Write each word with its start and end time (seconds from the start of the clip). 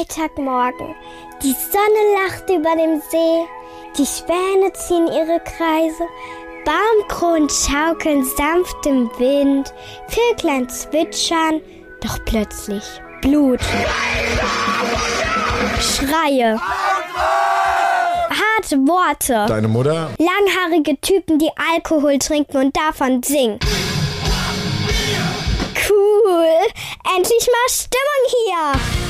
Freitagmorgen. 0.00 0.94
Die 1.42 1.52
Sonne 1.52 2.24
lacht 2.24 2.48
über 2.48 2.74
dem 2.76 3.00
See. 3.10 3.46
Die 3.98 4.06
Schwäne 4.06 4.72
ziehen 4.72 5.06
ihre 5.06 5.40
Kreise. 5.40 6.04
Baumkronen 6.64 7.48
schaukeln 7.50 8.24
sanft 8.24 8.86
im 8.86 9.10
Wind. 9.18 9.72
Vöglein 10.08 10.68
zwitschern, 10.68 11.60
doch 12.02 12.18
plötzlich 12.24 12.84
Blut. 13.20 13.60
Schreie. 15.80 16.58
Harte 18.30 18.76
Worte. 18.86 19.44
Deine 19.48 19.68
Mutter? 19.68 20.10
Langhaarige 20.18 20.98
Typen, 21.00 21.38
die 21.38 21.50
Alkohol 21.74 22.18
trinken 22.18 22.56
und 22.56 22.76
davon 22.76 23.22
singen. 23.22 23.58
Cool. 25.88 26.46
Endlich 27.16 27.48
mal 27.48 27.68
Stimmung 27.68 28.24
hier. 28.46 29.09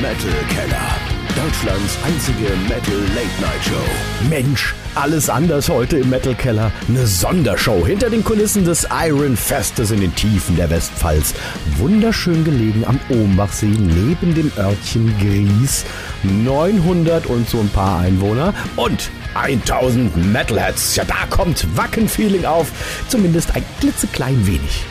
Metal 0.00 0.32
Keller. 0.48 0.96
Deutschlands 1.36 1.98
einzige 2.02 2.48
Metal 2.68 3.00
Late 3.14 3.40
Night 3.40 3.62
Show. 3.62 4.28
Mensch, 4.30 4.74
alles 4.94 5.28
anders 5.28 5.68
heute 5.68 5.98
im 5.98 6.08
Metal 6.08 6.34
Keller. 6.34 6.72
Eine 6.88 7.06
Sondershow 7.06 7.86
hinter 7.86 8.08
den 8.08 8.24
Kulissen 8.24 8.64
des 8.64 8.88
Iron 8.90 9.36
Festes 9.36 9.90
in 9.90 10.00
den 10.00 10.14
Tiefen 10.14 10.56
der 10.56 10.70
Westpfalz. 10.70 11.34
Wunderschön 11.76 12.44
gelegen 12.44 12.84
am 12.86 12.98
Ohmbachsee 13.10 13.66
neben 13.66 14.34
dem 14.34 14.50
Örtchen 14.56 15.14
Gries. 15.18 15.84
900 16.22 17.26
und 17.26 17.46
so 17.46 17.60
ein 17.60 17.68
paar 17.68 18.00
Einwohner 18.00 18.54
und 18.76 19.10
1000 19.34 20.32
Metalheads. 20.32 20.96
Ja, 20.96 21.04
da 21.04 21.26
kommt 21.28 21.66
Wacken-Feeling 21.76 22.46
auf. 22.46 22.72
Zumindest 23.08 23.54
ein 23.54 23.64
klitzeklein 23.80 24.46
wenig. 24.46 24.82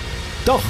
Doch, 0.50 0.64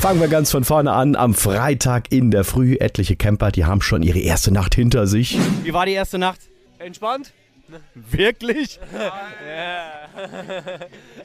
fangen 0.00 0.20
wir 0.20 0.28
ganz 0.28 0.50
von 0.50 0.64
vorne 0.64 0.92
an. 0.92 1.16
Am 1.16 1.32
Freitag 1.32 2.12
in 2.12 2.30
der 2.30 2.44
Früh, 2.44 2.76
etliche 2.78 3.16
Camper, 3.16 3.52
die 3.52 3.64
haben 3.64 3.80
schon 3.80 4.02
ihre 4.02 4.18
erste 4.18 4.52
Nacht 4.52 4.74
hinter 4.74 5.06
sich. 5.06 5.38
Wie 5.62 5.72
war 5.72 5.86
die 5.86 5.92
erste 5.92 6.18
Nacht? 6.18 6.40
Entspannt? 6.78 7.32
Wirklich? 7.94 8.78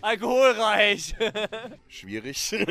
Alkoholreich. 0.02 1.14
Schwierig. 1.90 2.56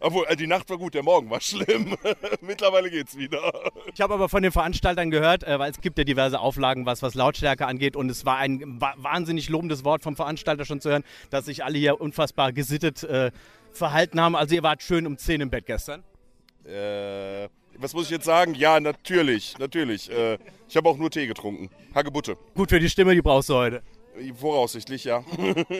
Obwohl, 0.00 0.26
äh, 0.26 0.34
die 0.34 0.48
Nacht 0.48 0.68
war 0.68 0.78
gut, 0.78 0.94
der 0.94 1.04
Morgen 1.04 1.30
war 1.30 1.40
schlimm. 1.40 1.96
Mittlerweile 2.40 2.90
geht's 2.90 3.16
wieder. 3.16 3.52
Ich 3.94 4.00
habe 4.00 4.14
aber 4.14 4.28
von 4.28 4.42
den 4.42 4.50
Veranstaltern 4.50 5.12
gehört, 5.12 5.44
äh, 5.44 5.60
weil 5.60 5.70
es 5.70 5.80
gibt 5.80 5.96
ja 5.96 6.02
diverse 6.02 6.40
Auflagen, 6.40 6.86
was, 6.86 7.04
was 7.04 7.14
Lautstärke 7.14 7.66
angeht. 7.66 7.94
Und 7.94 8.10
es 8.10 8.24
war 8.24 8.38
ein 8.38 8.80
wa 8.80 8.94
wahnsinnig 8.96 9.48
lobendes 9.48 9.84
Wort 9.84 10.02
vom 10.02 10.16
Veranstalter 10.16 10.64
schon 10.64 10.80
zu 10.80 10.90
hören, 10.90 11.04
dass 11.30 11.44
sich 11.44 11.62
alle 11.62 11.78
hier 11.78 12.00
unfassbar 12.00 12.52
gesittet 12.52 13.04
äh, 13.04 13.30
verhalten 13.72 14.20
haben. 14.20 14.36
Also 14.36 14.54
ihr 14.54 14.62
wart 14.62 14.82
schön 14.82 15.06
um 15.06 15.16
10 15.16 15.40
im 15.40 15.50
Bett 15.50 15.66
gestern. 15.66 16.02
Äh, 16.64 17.48
was 17.78 17.94
muss 17.94 18.04
ich 18.04 18.10
jetzt 18.10 18.24
sagen? 18.24 18.54
Ja, 18.54 18.78
natürlich, 18.80 19.58
natürlich. 19.58 20.10
Äh, 20.10 20.38
ich 20.68 20.76
habe 20.76 20.88
auch 20.88 20.96
nur 20.96 21.10
Tee 21.10 21.26
getrunken. 21.26 21.70
Hagebutte. 21.94 22.36
Gut 22.54 22.70
für 22.70 22.78
die 22.78 22.90
Stimme, 22.90 23.14
die 23.14 23.22
brauchst 23.22 23.48
du 23.48 23.54
heute. 23.54 23.82
Voraussichtlich, 24.38 25.04
ja. 25.04 25.24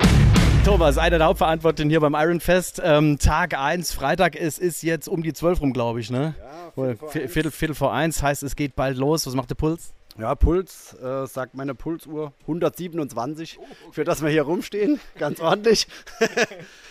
Thomas, 0.64 0.98
einer 0.98 1.18
der 1.18 1.26
Hauptverantwortlichen 1.26 1.90
hier 1.90 2.00
beim 2.00 2.14
Iron 2.14 2.40
Fest. 2.40 2.80
Ähm, 2.82 3.18
Tag 3.18 3.58
1, 3.58 3.92
Freitag, 3.92 4.36
es 4.36 4.58
ist 4.58 4.82
jetzt 4.82 5.08
um 5.08 5.22
die 5.22 5.32
12 5.32 5.60
rum, 5.60 5.72
glaube 5.72 6.00
ich, 6.00 6.10
ne? 6.10 6.34
Ja, 6.38 6.72
Viertel 6.74 6.96
vor, 6.96 7.10
Viertel, 7.10 7.50
Viertel 7.50 7.74
vor 7.74 7.92
eins 7.92 8.22
heißt, 8.22 8.42
es 8.42 8.56
geht 8.56 8.76
bald 8.76 8.96
los. 8.96 9.26
Was 9.26 9.34
macht 9.34 9.50
der 9.50 9.56
Puls? 9.56 9.92
Ja, 10.20 10.34
Puls, 10.34 10.94
äh, 11.02 11.26
sagt 11.26 11.54
meine 11.54 11.74
Pulsuhr, 11.74 12.34
127, 12.42 13.58
für 13.90 14.04
das 14.04 14.20
wir 14.22 14.28
hier 14.28 14.42
rumstehen, 14.42 15.00
ganz 15.18 15.40
ordentlich. 15.40 15.86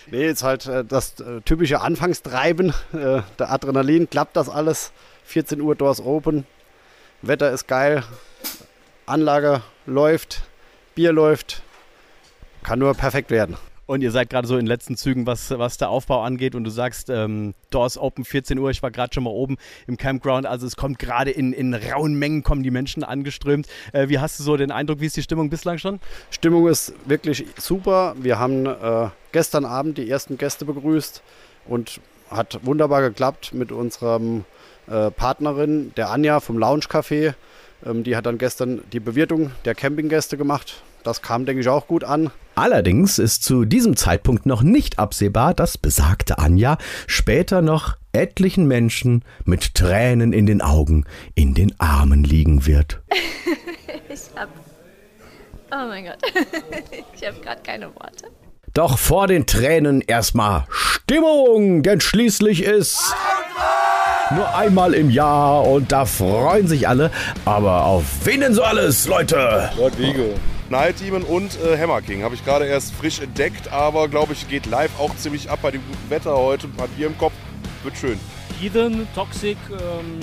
nee, 0.08 0.28
ist 0.28 0.42
halt 0.42 0.66
äh, 0.66 0.84
das 0.84 1.20
äh, 1.20 1.40
typische 1.42 1.82
Anfangstreiben, 1.82 2.74
äh, 2.92 3.22
der 3.38 3.52
Adrenalin, 3.52 4.10
klappt 4.10 4.36
das 4.36 4.50
alles. 4.50 4.92
14 5.26 5.62
Uhr 5.62 5.76
Doors 5.76 6.02
Open, 6.02 6.48
Wetter 7.22 7.52
ist 7.52 7.68
geil, 7.68 8.04
Anlage 9.06 9.62
läuft, 9.86 10.42
Bier 10.96 11.14
läuft, 11.14 11.62
kann 12.64 12.80
nur 12.80 12.96
perfekt 12.96 13.30
werden. 13.30 13.58
Und 13.90 14.04
ihr 14.04 14.12
seid 14.12 14.30
gerade 14.30 14.48
so 14.48 14.54
in 14.54 14.66
den 14.66 14.68
letzten 14.68 14.98
Zügen, 14.98 15.26
was, 15.26 15.50
was 15.50 15.78
der 15.78 15.90
Aufbau 15.90 16.22
angeht. 16.22 16.54
Und 16.54 16.64
du 16.64 16.70
sagst, 16.70 17.10
ähm, 17.10 17.56
Doors 17.72 17.98
Open 17.98 18.24
14 18.24 18.60
Uhr. 18.60 18.70
Ich 18.70 18.84
war 18.84 18.92
gerade 18.92 19.12
schon 19.12 19.24
mal 19.24 19.32
oben 19.32 19.58
im 19.88 19.98
Campground. 19.98 20.46
Also 20.46 20.68
es 20.68 20.76
kommt 20.76 21.00
gerade 21.00 21.32
in, 21.32 21.54
in 21.54 21.74
rauen 21.74 22.14
Mengen 22.14 22.44
kommen 22.44 22.62
die 22.62 22.70
Menschen 22.70 23.04
angeströmt. 23.04 23.66
Äh, 23.92 24.10
wie 24.10 24.20
hast 24.20 24.40
du 24.40 24.44
so 24.44 24.58
den 24.58 24.70
Eindruck, 24.70 25.00
wie 25.00 25.08
ist 25.08 25.18
die 25.18 25.24
Stimmung 25.24 25.50
bislang 25.50 25.80
schon? 25.80 26.00
Stimmung 26.30 26.68
ist 26.68 26.94
wirklich 27.06 27.48
super. 27.58 28.14
Wir 28.20 28.38
haben 28.38 28.68
äh, 28.68 29.10
gestern 29.32 29.66
Abend 29.66 29.98
die 29.98 30.08
ersten 30.08 30.38
Gäste 30.38 30.66
begrüßt 30.66 31.24
und 31.68 32.00
hat 32.30 32.60
wunderbar 32.62 33.02
geklappt 33.02 33.56
mit 33.56 33.72
unserem 33.72 34.46
äh, 34.86 35.10
Partnerin, 35.10 35.94
der 35.98 36.12
Anja 36.12 36.42
vom 36.42 36.60
Lounge 36.60 36.86
Café. 36.86 37.34
Ähm, 37.84 38.04
die 38.04 38.16
hat 38.16 38.28
dann 38.28 38.38
gestern 38.38 38.84
die 38.94 39.00
Bewirtung 39.00 39.50
der 39.66 39.74
Campinggäste 39.74 40.38
gemacht. 40.38 40.84
Das 41.02 41.24
kam, 41.24 41.48
denke 41.48 41.62
ich, 41.62 41.70
auch 41.70 41.88
gut 41.88 42.04
an. 42.04 42.30
Allerdings 42.60 43.20
ist 43.20 43.46
zu 43.46 43.64
diesem 43.64 43.96
Zeitpunkt 43.96 44.46
noch 44.46 44.64
nicht 44.64 45.00
absehbar, 45.00 45.54
dass 45.54 45.78
besagte 45.78 46.40
Anja 46.40 46.78
später 47.08 47.62
noch 47.62 47.96
etlichen 48.12 48.68
Menschen 48.68 49.24
mit 49.46 49.76
Tränen 49.76 50.34
in 50.34 50.46
den 50.46 50.62
Augen 50.62 51.06
in 51.36 51.54
den 51.54 51.74
Armen 51.80 52.26
liegen 52.26 52.66
wird. 52.66 53.00
ich 54.10 54.20
hab. 54.36 54.50
Oh 55.72 55.88
mein 55.88 56.04
Gott. 56.04 56.18
ich 57.16 57.26
habe 57.26 57.40
gerade 57.40 57.62
keine 57.64 57.96
Worte. 57.96 58.28
Doch 58.74 58.98
vor 58.98 59.28
den 59.28 59.46
Tränen 59.46 60.02
erstmal 60.02 60.66
Stimmung, 60.70 61.82
denn 61.82 62.02
schließlich 62.02 62.64
ist 62.64 63.16
nur 64.36 64.54
einmal 64.54 64.94
im 64.96 65.10
Jahr 65.10 65.66
und 65.66 65.94
da 65.94 66.04
freuen 66.04 66.68
sich 66.68 66.90
alle. 66.90 67.10
Aber 67.46 67.86
auf 67.86 68.04
wen 68.26 68.42
denn 68.42 68.54
so 68.54 68.64
alles, 68.64 69.08
Leute? 69.08 69.70
Rodrigo. 69.78 70.34
Night 70.70 71.00
Demon 71.00 71.24
und 71.24 71.58
äh, 71.64 71.80
Hammer 71.80 72.02
King 72.02 72.22
habe 72.22 72.36
ich 72.36 72.46
gerade 72.46 72.66
erst 72.66 72.94
frisch 72.94 73.20
entdeckt, 73.20 73.72
aber 73.72 74.08
glaube 74.08 74.34
ich 74.34 74.48
geht 74.48 74.68
live 74.68 74.92
auch 75.00 75.16
ziemlich 75.16 75.50
ab 75.50 75.60
bei 75.64 75.72
dem 75.72 75.82
guten 75.88 76.10
Wetter 76.12 76.38
heute. 76.38 76.68
Ein 76.68 76.74
paar 76.74 76.88
Bier 76.90 77.08
im 77.08 77.18
Kopf, 77.18 77.34
wird 77.82 77.98
schön. 77.98 78.20
Heathen, 78.60 79.08
Toxic, 79.16 79.58
ähm, 79.72 80.20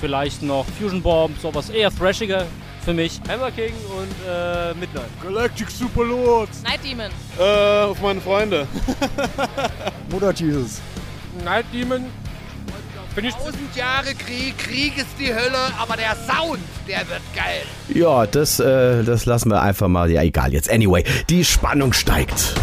vielleicht 0.00 0.42
noch 0.42 0.64
Fusion 0.78 1.02
Bomb, 1.02 1.38
sowas 1.38 1.68
eher 1.68 1.90
thrashiger 1.94 2.46
für 2.84 2.94
mich. 2.94 3.20
Hammer 3.28 3.50
King 3.50 3.74
und 3.98 4.14
äh, 4.26 4.72
Midnight. 4.74 5.10
Galactic 5.22 5.70
Superlords. 5.70 6.62
Night 6.62 6.80
Demon. 6.82 7.10
Äh, 7.38 7.82
auf 7.84 8.00
meine 8.00 8.22
Freunde. 8.22 8.66
Mutter 10.10 10.32
Jesus. 10.32 10.80
Night 11.44 11.66
Demon. 11.70 12.06
Bin 13.14 13.26
ich 13.26 13.34
Tausend 13.34 13.76
Jahre 13.76 14.12
Krieg, 14.14 14.58
Krieg 14.58 14.96
ist 14.98 15.06
die 15.20 15.32
Hölle, 15.32 15.72
aber 15.78 15.96
der 15.96 16.16
Sound, 16.16 16.58
der 16.88 16.98
wird 17.08 17.20
geil. 17.32 17.62
Ja, 17.88 18.26
das, 18.26 18.58
äh, 18.58 19.04
das 19.04 19.24
lassen 19.24 19.50
wir 19.50 19.62
einfach 19.62 19.86
mal. 19.86 20.10
Ja, 20.10 20.22
egal 20.22 20.52
jetzt. 20.52 20.68
Anyway, 20.68 21.04
die 21.30 21.44
Spannung 21.44 21.92
steigt. 21.92 22.54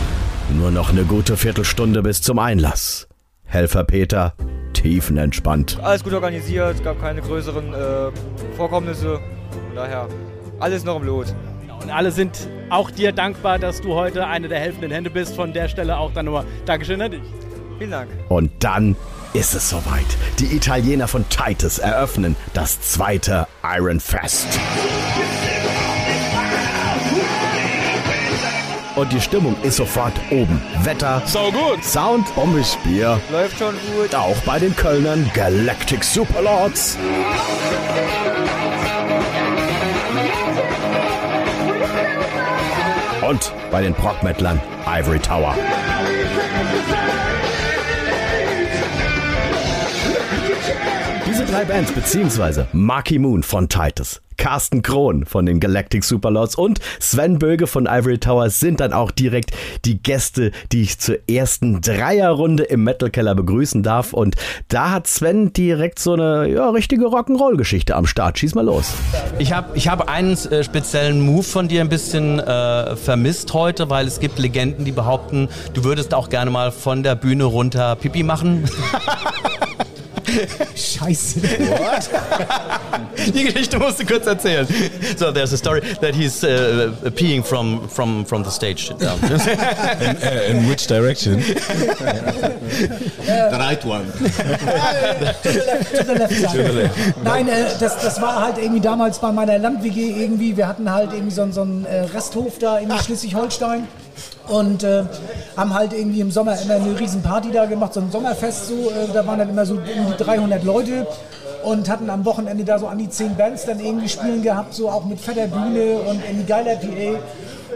Nur 0.58 0.70
noch 0.70 0.90
eine 0.90 1.06
gute 1.06 1.38
Viertelstunde 1.38 2.02
bis 2.04 2.22
zum 2.22 2.38
Einlass. 2.38 3.08
Helfer 3.46 3.86
Peter, 3.86 4.34
tiefenentspannt. 4.74 5.80
Alles 5.82 6.04
gut 6.04 6.12
organisiert, 6.12 6.84
gab 6.84 7.00
keine 7.00 7.22
größeren 7.22 7.74
äh, 7.74 8.12
Vorkommnisse. 8.58 9.22
Von 9.68 9.76
daher, 9.76 10.10
alles 10.60 10.84
noch 10.84 10.98
im 10.98 11.04
Lot. 11.04 11.34
Und 11.82 11.90
alle 11.92 12.12
sind 12.12 12.50
auch 12.70 12.92
dir 12.92 13.14
dankbar, 13.14 13.58
dass 13.58 13.80
du 13.80 13.96
heute 13.96 14.28
eine 14.28 14.50
der 14.50 14.60
helfenden 14.60 14.92
Hände 14.92 15.10
bist. 15.10 15.34
Von 15.34 15.54
der 15.54 15.70
Stelle 15.70 15.98
auch 15.98 16.12
dann 16.12 16.26
nur 16.26 16.44
Dankeschön 16.66 17.02
an 17.02 17.12
dich. 17.12 17.24
Vielen 17.78 17.92
Dank. 17.92 18.10
Und 18.28 18.52
dann 18.60 18.98
ist 19.34 19.54
es 19.56 19.70
soweit. 19.70 20.06
Die 20.40 20.56
Italiener 20.56 21.08
von 21.08 21.28
Titus 21.30 21.80
eröffnen 21.80 22.36
das 22.54 22.82
zweite 22.82 23.48
Iron 23.64 24.00
Fest. 24.00 24.48
Und 28.96 29.12
die 29.14 29.22
Stimmung 29.22 29.56
ist 29.64 29.78
sofort 29.78 30.14
oben. 30.32 30.62
Wetter, 30.84 31.22
Sau 31.26 31.50
gut. 31.52 31.84
Sound, 31.84 32.34
bombiges 32.36 32.78
Bier. 32.84 33.20
Läuft 33.32 33.58
schon 33.58 33.74
gut. 33.96 34.14
Auch 34.14 34.36
bei 34.46 34.60
den 34.60 34.76
Kölnern 34.76 35.32
Galactic 35.34 36.04
Superlords. 36.04 36.98
Und 43.22 43.54
bei 43.72 43.82
den 43.82 43.94
Prog-Mettlern 43.94 44.60
Ivory 44.86 45.20
Tower. 45.20 45.56
Diese 51.42 51.54
drei 51.54 51.66
Bands, 51.66 51.92
beziehungsweise 51.92 52.68
Marky 52.72 53.18
Moon 53.18 53.42
von 53.42 53.68
Titus, 53.68 54.22
Carsten 54.38 54.84
Krohn 54.84 55.26
von 55.26 55.48
den 55.48 55.60
Galactic 55.60 56.04
Superlords 56.04 56.54
und 56.54 56.80
Sven 57.00 57.40
Böge 57.40 57.66
von 57.66 57.88
Ivory 57.88 58.20
Tower 58.20 58.52
sind 58.52 58.80
dann 58.80 58.94
auch 58.94 59.10
direkt 59.10 59.50
die 59.86 60.04
Gäste, 60.04 60.52
die 60.72 60.84
ich 60.84 61.00
zur 61.00 61.18
ersten 61.28 61.82
Dreierrunde 61.82 62.64
im 62.66 62.84
Metal 62.84 63.10
Keller 63.10 63.34
begrüßen 63.34 63.82
darf. 63.82 64.14
Und 64.14 64.36
da 64.68 64.92
hat 64.92 65.08
Sven 65.08 65.52
direkt 65.52 65.98
so 65.98 66.14
eine 66.14 66.48
ja, 66.48 66.70
richtige 66.70 67.06
Rock'n'Roll-Geschichte 67.06 67.96
am 67.96 68.06
Start. 68.06 68.38
Schieß 68.38 68.54
mal 68.54 68.66
los. 68.66 68.94
Ich 69.40 69.52
habe 69.52 69.76
ich 69.76 69.88
hab 69.88 70.10
einen 70.10 70.34
äh, 70.34 70.64
speziellen 70.64 71.22
Move 71.22 71.44
von 71.44 71.68
dir 71.68 71.82
ein 71.82 71.90
bisschen 71.90 72.40
äh, 72.40 72.96
vermisst 72.96 73.54
heute, 73.54 73.90
weil 73.90 74.06
es 74.06 74.20
gibt 74.20 74.38
Legenden, 74.38 74.86
die 74.86 74.92
behaupten, 74.92 75.50
du 75.74 75.84
würdest 75.86 76.14
auch 76.14 76.30
gerne 76.30 76.52
mal 76.52 76.72
von 76.72 77.02
der 77.02 77.16
Bühne 77.16 77.46
runter 77.46 77.96
Pipi 77.96 78.22
machen. 78.22 78.70
Scheiße. 80.76 81.42
What? 81.42 82.10
Die 83.36 83.44
Geschichte 83.44 83.80
musst 83.80 84.00
du 84.00 84.06
kurz 84.06 84.26
erzählen. 84.26 84.68
So 85.18 85.32
there's 85.32 85.54
a 85.54 85.58
story 85.58 85.82
that 86.02 86.16
he's 86.16 86.44
uh, 86.44 86.92
peeing 87.16 87.44
from 87.44 87.88
from 87.90 88.26
from 88.26 88.44
the 88.44 88.52
stage 88.52 88.90
down. 88.98 89.20
in, 89.24 90.18
uh, 90.18 90.50
in 90.50 90.70
which 90.70 90.88
direction? 90.88 91.42
The 93.26 93.58
right 93.58 93.86
one. 93.86 94.06
to 94.12 94.20
the 95.52 95.64
left, 95.66 95.96
to 95.96 96.04
the 96.04 96.16
left 96.16 96.34
side. 96.34 96.52
To 96.52 96.64
the 96.64 96.74
left. 96.74 97.24
Nein, 97.24 97.48
äh, 97.48 97.66
das, 97.80 98.02
das 98.02 98.22
war 98.22 98.42
halt 98.42 98.58
irgendwie 98.58 98.82
damals 98.82 99.20
bei 99.20 99.32
meiner 99.32 99.58
Land-WG 99.58 100.24
irgendwie. 100.24 100.58
Wir 100.58 100.68
hatten 100.68 100.92
halt 100.92 101.14
irgendwie 101.14 101.34
so, 101.34 101.50
so 101.52 101.62
einen 101.62 101.86
äh, 101.86 102.02
Resthof 102.02 102.60
da 102.60 102.80
in 102.80 102.92
Schleswig-Holstein. 102.92 103.88
Und 104.52 104.84
äh, 104.84 105.04
haben 105.56 105.74
halt 105.74 105.94
irgendwie 105.94 106.20
im 106.20 106.30
Sommer 106.30 106.60
immer 106.62 106.76
eine 106.76 107.00
riesen 107.00 107.22
Party 107.22 107.52
da 107.52 107.66
gemacht, 107.66 107.94
so 107.94 108.02
ein 108.02 108.12
Sommerfest 108.12 108.68
so. 108.68 108.74
Äh, 108.74 109.14
da 109.14 109.26
waren 109.26 109.40
dann 109.40 109.50
immer 109.50 109.66
so 109.66 109.76
um 109.76 109.82
die 109.84 110.24
300 110.24 110.64
Leute 110.64 111.08
und 111.64 111.90
hatten 111.90 112.10
am 112.10 112.26
Wochenende 112.26 112.64
da 112.64 112.80
so 112.80 112.88
an 112.88 112.98
die 112.98 113.10
10 113.10 113.36
Bands 113.36 113.66
dann 113.66 113.80
irgendwie 113.80 114.10
spielen 114.10 114.42
gehabt, 114.42 114.74
so 114.74 114.90
auch 114.90 115.06
mit 115.06 115.20
fetter 115.20 115.48
Bühne 115.48 116.00
und 116.00 116.22
irgendwie 116.26 116.46
geiler 116.46 116.76
PA. 116.76 117.20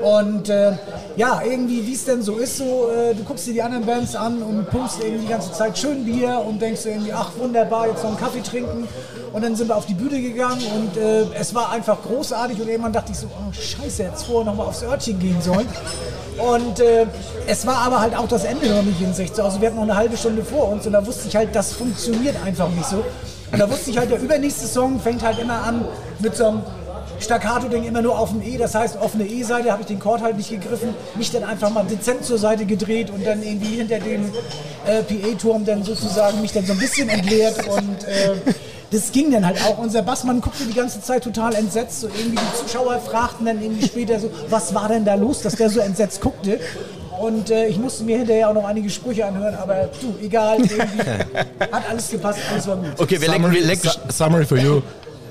Und 0.03 0.49
äh, 0.49 0.73
ja, 1.15 1.41
irgendwie, 1.41 1.87
wie 1.87 1.93
es 1.93 2.03
denn 2.03 2.21
so 2.21 2.37
ist, 2.37 2.57
so, 2.57 2.89
äh, 2.91 3.15
du 3.15 3.23
guckst 3.23 3.47
dir 3.47 3.53
die 3.53 3.61
anderen 3.61 3.85
Bands 3.85 4.15
an 4.15 4.41
und 4.41 4.69
pumpst 4.69 5.01
irgendwie 5.01 5.25
die 5.25 5.31
ganze 5.31 5.53
Zeit 5.53 5.77
schön 5.77 6.03
Bier 6.03 6.43
und 6.45 6.61
denkst 6.61 6.83
dir 6.83 6.89
irgendwie, 6.89 7.13
ach 7.13 7.31
wunderbar, 7.37 7.87
jetzt 7.87 8.03
noch 8.03 8.09
einen 8.09 8.19
Kaffee 8.19 8.41
trinken. 8.41 8.87
Und 9.31 9.43
dann 9.43 9.55
sind 9.55 9.69
wir 9.69 9.75
auf 9.75 9.85
die 9.85 9.93
Bühne 9.93 10.21
gegangen 10.21 10.61
und 10.75 10.97
äh, 10.97 11.23
es 11.39 11.53
war 11.55 11.71
einfach 11.71 12.01
großartig 12.01 12.59
und 12.61 12.67
irgendwann 12.67 12.93
dachte 12.93 13.13
ich 13.13 13.19
so, 13.19 13.27
oh 13.27 13.53
scheiße, 13.53 14.03
jetzt 14.03 14.25
vorher 14.25 14.45
nochmal 14.45 14.67
aufs 14.67 14.83
Örtchen 14.83 15.19
gehen 15.19 15.41
sollen. 15.41 15.67
Und 16.37 16.79
äh, 16.79 17.05
es 17.47 17.65
war 17.65 17.77
aber 17.77 18.01
halt 18.01 18.15
auch 18.15 18.27
das 18.27 18.43
Ende 18.43 18.67
noch 18.69 18.83
nicht 18.83 19.01
in 19.01 19.13
16. 19.13 19.43
Also 19.43 19.61
wir 19.61 19.67
hatten 19.67 19.77
noch 19.77 19.83
eine 19.83 19.95
halbe 19.95 20.17
Stunde 20.17 20.43
vor 20.43 20.69
uns 20.69 20.85
und 20.85 20.93
da 20.93 21.05
wusste 21.05 21.27
ich 21.27 21.35
halt, 21.35 21.55
das 21.55 21.73
funktioniert 21.73 22.35
einfach 22.43 22.69
nicht 22.69 22.87
so. 22.87 23.03
Und 23.51 23.59
da 23.59 23.69
wusste 23.69 23.91
ich 23.91 23.97
halt, 23.97 24.11
der 24.11 24.19
übernächste 24.19 24.67
Song 24.67 24.99
fängt 24.99 25.23
halt 25.23 25.39
immer 25.39 25.63
an 25.63 25.85
mit 26.19 26.35
so 26.35 26.47
einem 26.47 26.61
Staccato-Ding 27.19 27.83
immer 27.85 28.01
nur 28.01 28.17
auf 28.19 28.29
dem 28.31 28.41
E, 28.41 28.57
das 28.57 28.75
heißt 28.75 28.97
auf 28.97 29.15
eine 29.15 29.25
E-Seite 29.25 29.71
habe 29.71 29.81
ich 29.81 29.87
den 29.87 29.99
Chord 29.99 30.21
halt 30.21 30.37
nicht 30.37 30.49
gegriffen, 30.49 30.93
mich 31.15 31.31
dann 31.31 31.43
einfach 31.43 31.69
mal 31.69 31.83
dezent 31.85 32.23
zur 32.25 32.37
Seite 32.37 32.65
gedreht 32.65 33.09
und 33.09 33.25
dann 33.25 33.41
irgendwie 33.43 33.75
hinter 33.77 33.99
dem 33.99 34.25
äh, 34.85 35.01
PA-Turm 35.03 35.65
dann 35.65 35.83
sozusagen 35.83 36.41
mich 36.41 36.51
dann 36.53 36.65
so 36.65 36.73
ein 36.73 36.79
bisschen 36.79 37.09
entleert 37.09 37.67
und 37.67 38.03
äh, 38.07 38.31
das 38.91 39.11
ging 39.11 39.31
dann 39.31 39.45
halt 39.45 39.57
auch. 39.65 39.77
Unser 39.79 40.03
Bassmann 40.03 40.41
guckte 40.41 40.63
die 40.65 40.73
ganze 40.73 41.01
Zeit 41.01 41.23
total 41.23 41.55
entsetzt, 41.55 42.01
so 42.01 42.07
irgendwie 42.07 42.37
die 42.37 42.67
Zuschauer 42.67 42.99
fragten 42.99 43.45
dann 43.45 43.61
irgendwie 43.61 43.85
später 43.87 44.19
so, 44.19 44.29
was 44.49 44.73
war 44.75 44.87
denn 44.87 45.03
da 45.05 45.15
los, 45.15 45.41
dass 45.41 45.55
der 45.55 45.69
so 45.69 45.79
entsetzt 45.79 46.21
guckte. 46.21 46.59
Und 47.19 47.49
äh, 47.49 47.67
ich 47.67 47.77
musste 47.79 48.03
mir 48.03 48.17
hinterher 48.17 48.49
auch 48.49 48.53
noch 48.53 48.65
einige 48.65 48.89
Sprüche 48.89 49.25
anhören, 49.25 49.55
aber 49.55 49.89
du, 50.01 50.13
egal, 50.23 50.57
irgendwie 50.59 50.99
hat 51.71 51.89
alles 51.89 52.09
gepasst, 52.09 52.39
alles 52.51 52.67
war 52.67 52.75
gut. 52.75 52.87
Okay, 52.97 53.19
wir 53.19 53.29
lenken, 53.29 53.51
wir 53.51 53.61
lenken. 53.65 53.87
Su- 53.89 53.99
Summary 54.13 54.45
for 54.45 54.57
you. 54.57 54.81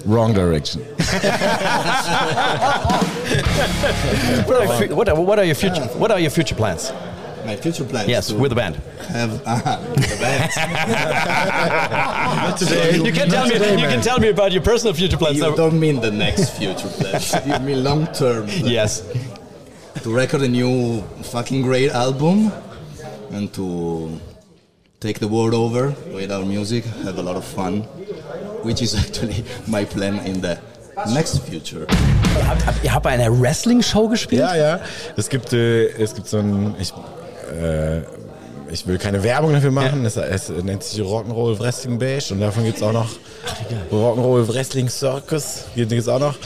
Wrong 0.04 0.32
direction. 0.34 0.82
what, 4.44 4.60
are, 4.60 4.78
fu- 4.78 4.94
what, 4.94 5.08
are, 5.08 5.20
what 5.20 5.38
are 5.38 5.44
your 5.44 5.54
future 5.54 5.84
What 5.96 6.10
are 6.10 6.20
your 6.20 6.30
future 6.30 6.54
plans? 6.54 6.92
My 7.46 7.56
future 7.56 7.84
plans. 7.84 8.08
Yes, 8.08 8.32
with 8.32 8.50
the 8.50 8.54
band. 8.54 8.76
Have 9.08 9.42
uh, 9.46 9.80
the 9.94 10.16
band. 10.20 10.50
Today. 12.58 12.96
You 12.96 13.12
can 13.12 13.28
tell 13.28 13.46
me. 13.46 13.54
You 13.54 13.88
can 13.88 14.00
tell 14.02 14.18
me 14.18 14.28
about 14.28 14.52
your 14.52 14.62
personal 14.62 14.94
future 14.94 15.16
plans. 15.18 15.36
You 15.36 15.54
don't 15.54 15.78
mean 15.78 16.00
the 16.00 16.10
next 16.10 16.50
future 16.56 16.88
plans. 16.88 17.34
You 17.46 17.58
mean 17.60 17.84
long 17.84 18.06
term. 18.12 18.46
Yes. 18.48 19.02
To 20.02 20.14
record 20.14 20.42
a 20.42 20.48
new 20.48 21.02
fucking 21.22 21.62
great 21.62 21.90
album 21.90 22.50
and 23.30 23.52
to 23.54 24.18
take 25.00 25.18
the 25.18 25.28
world 25.28 25.54
over 25.54 25.94
with 26.14 26.32
our 26.32 26.44
music, 26.44 26.84
have 27.04 27.18
a 27.18 27.22
lot 27.22 27.36
of 27.36 27.44
fun, 27.44 27.86
which 28.64 28.82
is 28.82 28.94
actually 28.94 29.44
my 29.66 29.84
plan 29.84 30.18
in 30.24 30.42
the 30.42 30.56
next 31.12 31.40
future. 31.40 31.86
Ihr 32.82 32.92
habt 32.92 33.02
bei 33.02 33.10
einer 33.10 33.30
Wrestling-Show 33.40 34.08
gespielt? 34.08 34.40
Ja, 34.40 34.56
ja. 34.56 34.80
Es 35.16 35.28
gibt, 35.28 35.52
äh, 35.52 35.88
es 35.90 36.14
gibt 36.14 36.28
so 36.28 36.38
ein. 36.38 36.74
Ich, 36.78 36.92
äh, 37.60 38.00
ich 38.70 38.86
will 38.86 38.98
keine 38.98 39.22
Werbung 39.22 39.52
dafür 39.52 39.70
machen. 39.70 40.04
Es, 40.04 40.16
es 40.16 40.48
nennt 40.48 40.82
sich 40.82 41.00
Rock'n'Roll 41.00 41.58
Wrestling 41.60 41.98
Bash 41.98 42.32
und 42.32 42.40
davon 42.40 42.64
gibt 42.64 42.78
es 42.78 42.82
auch 42.82 42.92
noch 42.92 43.08
Rock'n'Roll 43.92 44.48
Wrestling 44.48 44.88
Circus. 44.88 45.64
Gibt 45.76 45.92
es 45.92 46.08
auch 46.08 46.18
noch. 46.18 46.36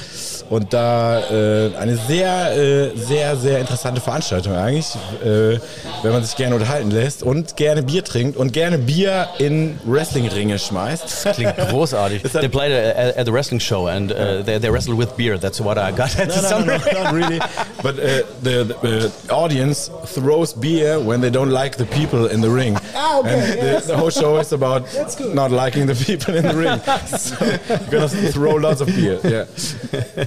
Und 0.51 0.73
da 0.73 1.21
äh, 1.31 1.77
eine 1.77 1.97
sehr, 1.97 2.57
äh, 2.57 2.97
sehr, 2.97 3.37
sehr 3.37 3.59
interessante 3.59 4.01
Veranstaltung 4.01 4.55
eigentlich, 4.55 4.95
äh, 5.23 5.59
wenn 6.03 6.13
man 6.13 6.25
sich 6.25 6.37
gerne 6.37 6.55
unterhalten 6.55 6.91
lässt 6.91 7.23
und 7.23 7.57
gerne 7.57 7.83
Bier 7.83 8.03
trinkt 8.03 8.37
und 8.37 8.53
gerne 8.53 8.79
Bier 8.79 9.29
in 9.39 9.79
Wrestlingringe 9.85 10.59
schmeißt. 10.59 11.27
Klingt 11.35 11.57
großartig. 11.71 12.23
They 12.23 12.49
played 12.49 12.73
at, 12.73 13.17
at 13.17 13.27
the 13.27 13.33
wrestling 13.33 13.61
show 13.61 13.89
and 13.89 14.11
uh, 14.13 14.43
they, 14.43 14.59
they 14.59 14.71
wrestled 14.71 14.99
with 14.99 15.17
beer. 15.17 15.39
That's 15.39 15.61
what 15.61 15.77
I 15.77 15.93
got 15.93 16.19
at 16.19 16.31
the 16.31 16.49
No, 16.49 16.61
no, 16.61 16.77
no, 16.79 17.03
not 17.03 17.13
really. 17.13 17.41
But 17.83 17.99
uh, 17.99 18.23
the, 18.43 18.77
the 18.83 19.13
uh, 19.31 19.35
audience 19.35 19.91
throws 20.07 20.55
beer 20.55 20.99
when 20.99 21.21
they 21.21 21.31
don't 21.31 21.51
like 21.51 21.77
the 21.77 21.87
people 21.87 22.27
in 22.27 22.41
the 22.41 22.51
ring. 22.51 22.77
Ah, 22.95 23.21
okay, 23.21 23.31
And 23.31 23.59
yeah, 23.59 23.81
the, 23.81 23.87
the 23.89 23.97
whole 23.97 24.11
show 24.11 24.39
is 24.39 24.53
about 24.53 24.87
not 25.35 25.51
liking 25.51 25.87
the 25.87 25.95
people 25.95 26.35
in 26.35 26.45
the 26.45 26.55
ring. 26.55 26.81
so 27.19 27.45
you're 27.45 27.91
gonna 27.91 28.09
throw 28.09 28.55
lots 28.55 28.81
of 28.81 28.89
beer. 28.89 29.21
Yeah. 29.25 30.25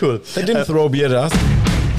Cool. 0.00 0.20
They 0.34 0.44
didn't 0.44 0.66
throw 0.66 0.88
beer 0.90 1.06
at 1.06 1.32
us. 1.32 1.40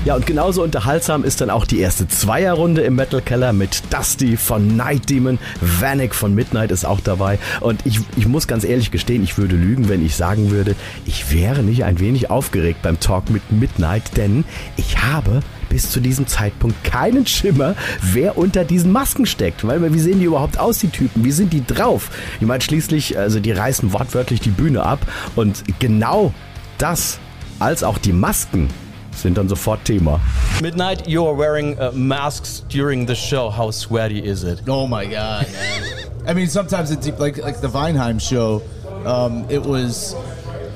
Ja, 0.07 0.15
und 0.15 0.25
genauso 0.25 0.63
unterhaltsam 0.63 1.25
ist 1.25 1.41
dann 1.41 1.49
auch 1.49 1.65
die 1.65 1.79
erste 1.79 2.07
Zweierrunde 2.07 2.81
im 2.81 2.95
Metal 2.95 3.21
Keller 3.21 3.51
mit 3.51 3.81
Dusty 3.93 4.37
von 4.37 4.77
Night 4.77 5.09
Demon, 5.09 5.37
Vanek 5.59 6.15
von 6.15 6.33
Midnight 6.33 6.71
ist 6.71 6.85
auch 6.85 7.01
dabei. 7.01 7.39
Und 7.59 7.85
ich, 7.85 7.99
ich 8.15 8.25
muss 8.25 8.47
ganz 8.47 8.63
ehrlich 8.63 8.91
gestehen, 8.91 9.21
ich 9.21 9.37
würde 9.37 9.57
lügen, 9.57 9.89
wenn 9.89 10.05
ich 10.05 10.15
sagen 10.15 10.49
würde, 10.49 10.75
ich 11.05 11.33
wäre 11.33 11.61
nicht 11.61 11.83
ein 11.83 11.99
wenig 11.99 12.29
aufgeregt 12.29 12.83
beim 12.83 13.01
Talk 13.01 13.29
mit 13.29 13.51
Midnight, 13.51 14.15
denn 14.15 14.45
ich 14.77 15.03
habe 15.03 15.41
bis 15.67 15.89
zu 15.89 15.99
diesem 15.99 16.25
Zeitpunkt 16.25 16.81
keinen 16.85 17.27
Schimmer, 17.27 17.75
wer 18.01 18.37
unter 18.37 18.63
diesen 18.63 18.93
Masken 18.93 19.25
steckt. 19.25 19.67
Weil 19.67 19.93
wie 19.93 19.99
sehen 19.99 20.19
die 20.19 20.25
überhaupt 20.25 20.57
aus, 20.57 20.79
die 20.79 20.87
Typen? 20.87 21.25
Wie 21.25 21.31
sind 21.31 21.51
die 21.51 21.65
drauf? 21.65 22.11
Ich 22.39 22.47
meine, 22.47 22.61
schließlich, 22.61 23.17
also 23.17 23.41
die 23.41 23.51
reißen 23.51 23.91
wortwörtlich 23.91 24.39
die 24.39 24.51
Bühne 24.51 24.83
ab. 24.83 24.99
Und 25.35 25.65
genau 25.79 26.33
das, 26.77 27.19
als 27.59 27.83
auch 27.83 27.97
die 27.97 28.13
Masken, 28.13 28.69
sind 29.11 29.37
dann 29.37 29.49
sofort 29.49 29.83
Thema. 29.85 30.19
Midnight, 30.61 31.07
you 31.07 31.25
are 31.27 31.37
wearing 31.37 31.77
uh, 31.79 31.91
masks 31.93 32.63
during 32.69 33.07
the 33.07 33.15
show. 33.15 33.49
How 33.49 33.71
sweaty 33.71 34.19
is 34.19 34.43
it? 34.43 34.61
Oh 34.67 34.87
my 34.87 35.05
god. 35.05 35.47
I 36.27 36.33
mean, 36.33 36.47
sometimes 36.47 36.91
it's 36.91 37.07
like 37.19 37.37
like 37.37 37.61
the 37.61 37.69
Weinheim 37.69 38.19
show. 38.19 38.61
Um, 39.05 39.45
it 39.49 39.63
was. 39.63 40.15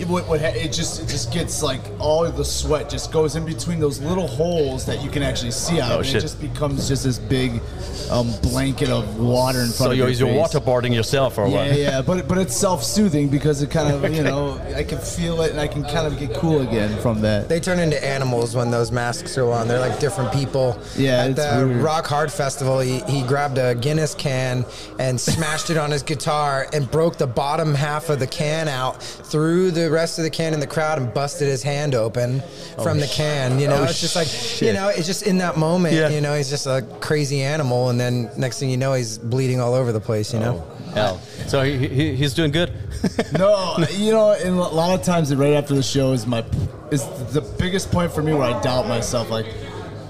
It, 0.01 0.07
what, 0.07 0.27
what, 0.27 0.39
ha- 0.41 0.47
it 0.55 0.71
just 0.73 1.01
it 1.01 1.07
just 1.07 1.31
gets 1.31 1.61
like 1.61 1.79
all 1.99 2.25
of 2.25 2.35
the 2.37 2.43
sweat 2.45 2.89
just 2.89 3.11
goes 3.11 3.35
in 3.35 3.45
between 3.45 3.79
those 3.79 3.99
little 4.01 4.27
holes 4.27 4.85
that 4.87 5.03
you 5.03 5.09
can 5.09 5.21
actually 5.21 5.51
see 5.51 5.79
out. 5.79 5.91
Oh, 5.91 5.93
of, 5.95 5.99
and 5.99 6.07
shit. 6.07 6.17
It 6.17 6.21
just 6.21 6.41
becomes 6.41 6.87
just 6.87 7.03
this 7.03 7.19
big 7.19 7.61
um, 8.09 8.31
blanket 8.41 8.89
of 8.89 9.19
water 9.19 9.59
in 9.59 9.65
front 9.65 9.75
So 9.75 9.91
of 9.91 9.97
you're, 9.97 10.09
you're 10.09 10.27
face. 10.27 10.53
waterboarding 10.55 10.93
yourself 10.95 11.37
or 11.37 11.47
yeah, 11.47 11.53
what? 11.55 11.67
yeah, 11.67 11.73
yeah, 11.75 12.01
but 12.01 12.27
but 12.27 12.37
it's 12.39 12.55
self-soothing 12.55 13.29
because 13.29 13.61
it 13.61 13.69
kind 13.69 13.93
of 13.93 14.11
you 14.15 14.23
know 14.23 14.59
I 14.75 14.83
can 14.83 14.97
feel 14.97 15.41
it 15.41 15.51
and 15.51 15.59
I 15.59 15.67
can 15.67 15.83
kind 15.83 16.07
of 16.07 16.17
get 16.17 16.33
cool 16.33 16.61
again 16.61 16.97
from 17.01 17.21
that. 17.21 17.47
They 17.47 17.59
turn 17.59 17.77
into 17.79 18.03
animals 18.03 18.55
when 18.55 18.71
those 18.71 18.91
masks 18.91 19.37
are 19.37 19.51
on. 19.51 19.67
They're 19.67 19.79
like 19.79 19.99
different 19.99 20.33
people. 20.33 20.79
Yeah, 20.97 21.25
At 21.25 21.29
it's 21.31 21.45
the 21.45 21.67
weird. 21.67 21.81
Rock 21.83 22.07
Hard 22.07 22.31
Festival, 22.31 22.79
he, 22.79 23.01
he 23.01 23.21
grabbed 23.23 23.59
a 23.59 23.75
Guinness 23.75 24.15
can 24.15 24.65
and 24.97 25.19
smashed 25.21 25.69
it 25.69 25.77
on 25.77 25.91
his 25.91 26.01
guitar 26.01 26.67
and 26.73 26.89
broke 26.89 27.17
the 27.17 27.27
bottom 27.27 27.75
half 27.75 28.09
of 28.09 28.17
the 28.19 28.27
can 28.27 28.67
out, 28.67 29.01
through 29.03 29.69
the 29.71 29.90
rest 29.91 30.17
of 30.17 30.23
the 30.23 30.29
can 30.29 30.53
in 30.53 30.59
the 30.59 30.67
crowd 30.67 30.97
and 30.97 31.13
busted 31.13 31.47
his 31.47 31.61
hand 31.61 31.93
open 31.95 32.41
Oh, 32.77 32.83
from 32.83 32.99
the 32.99 33.07
can. 33.07 33.59
You 33.59 33.67
know, 33.67 33.77
oh, 33.81 33.83
it's 33.83 34.01
just 34.01 34.15
like, 34.15 34.27
shit. 34.27 34.67
you 34.69 34.73
know, 34.73 34.87
it's 34.89 35.05
just 35.05 35.23
in 35.23 35.37
that 35.39 35.57
moment, 35.57 35.93
Yeah. 35.95 36.09
you 36.09 36.21
know, 36.21 36.35
he's 36.35 36.49
just 36.49 36.65
a 36.67 36.81
crazy 37.01 37.41
animal. 37.41 37.89
And 37.89 37.99
then 37.99 38.29
next 38.37 38.59
thing 38.59 38.69
you 38.69 38.77
know, 38.77 38.93
he's 38.93 39.17
bleeding 39.17 39.59
all 39.59 39.73
over 39.73 39.91
the 39.91 39.99
place, 39.99 40.33
you 40.33 40.39
know? 40.39 40.63
Oh, 40.87 40.91
hell. 40.93 41.21
So 41.47 41.61
he, 41.63 41.87
he, 41.87 42.15
he's 42.15 42.33
doing 42.33 42.51
good? 42.51 42.71
no, 43.37 43.77
you 43.91 44.11
know, 44.11 44.31
and 44.33 44.55
a 44.57 44.61
lot 44.61 44.97
of 44.97 45.05
times 45.05 45.33
right 45.35 45.53
after 45.53 45.73
the 45.75 45.83
show 45.83 46.13
is 46.13 46.25
my 46.27 46.43
is 46.91 47.03
the 47.33 47.41
biggest 47.57 47.89
point 47.91 48.11
for 48.11 48.21
me 48.21 48.33
where 48.33 48.43
I 48.43 48.61
doubt 48.61 48.87
myself. 48.87 49.29
Like, 49.31 49.45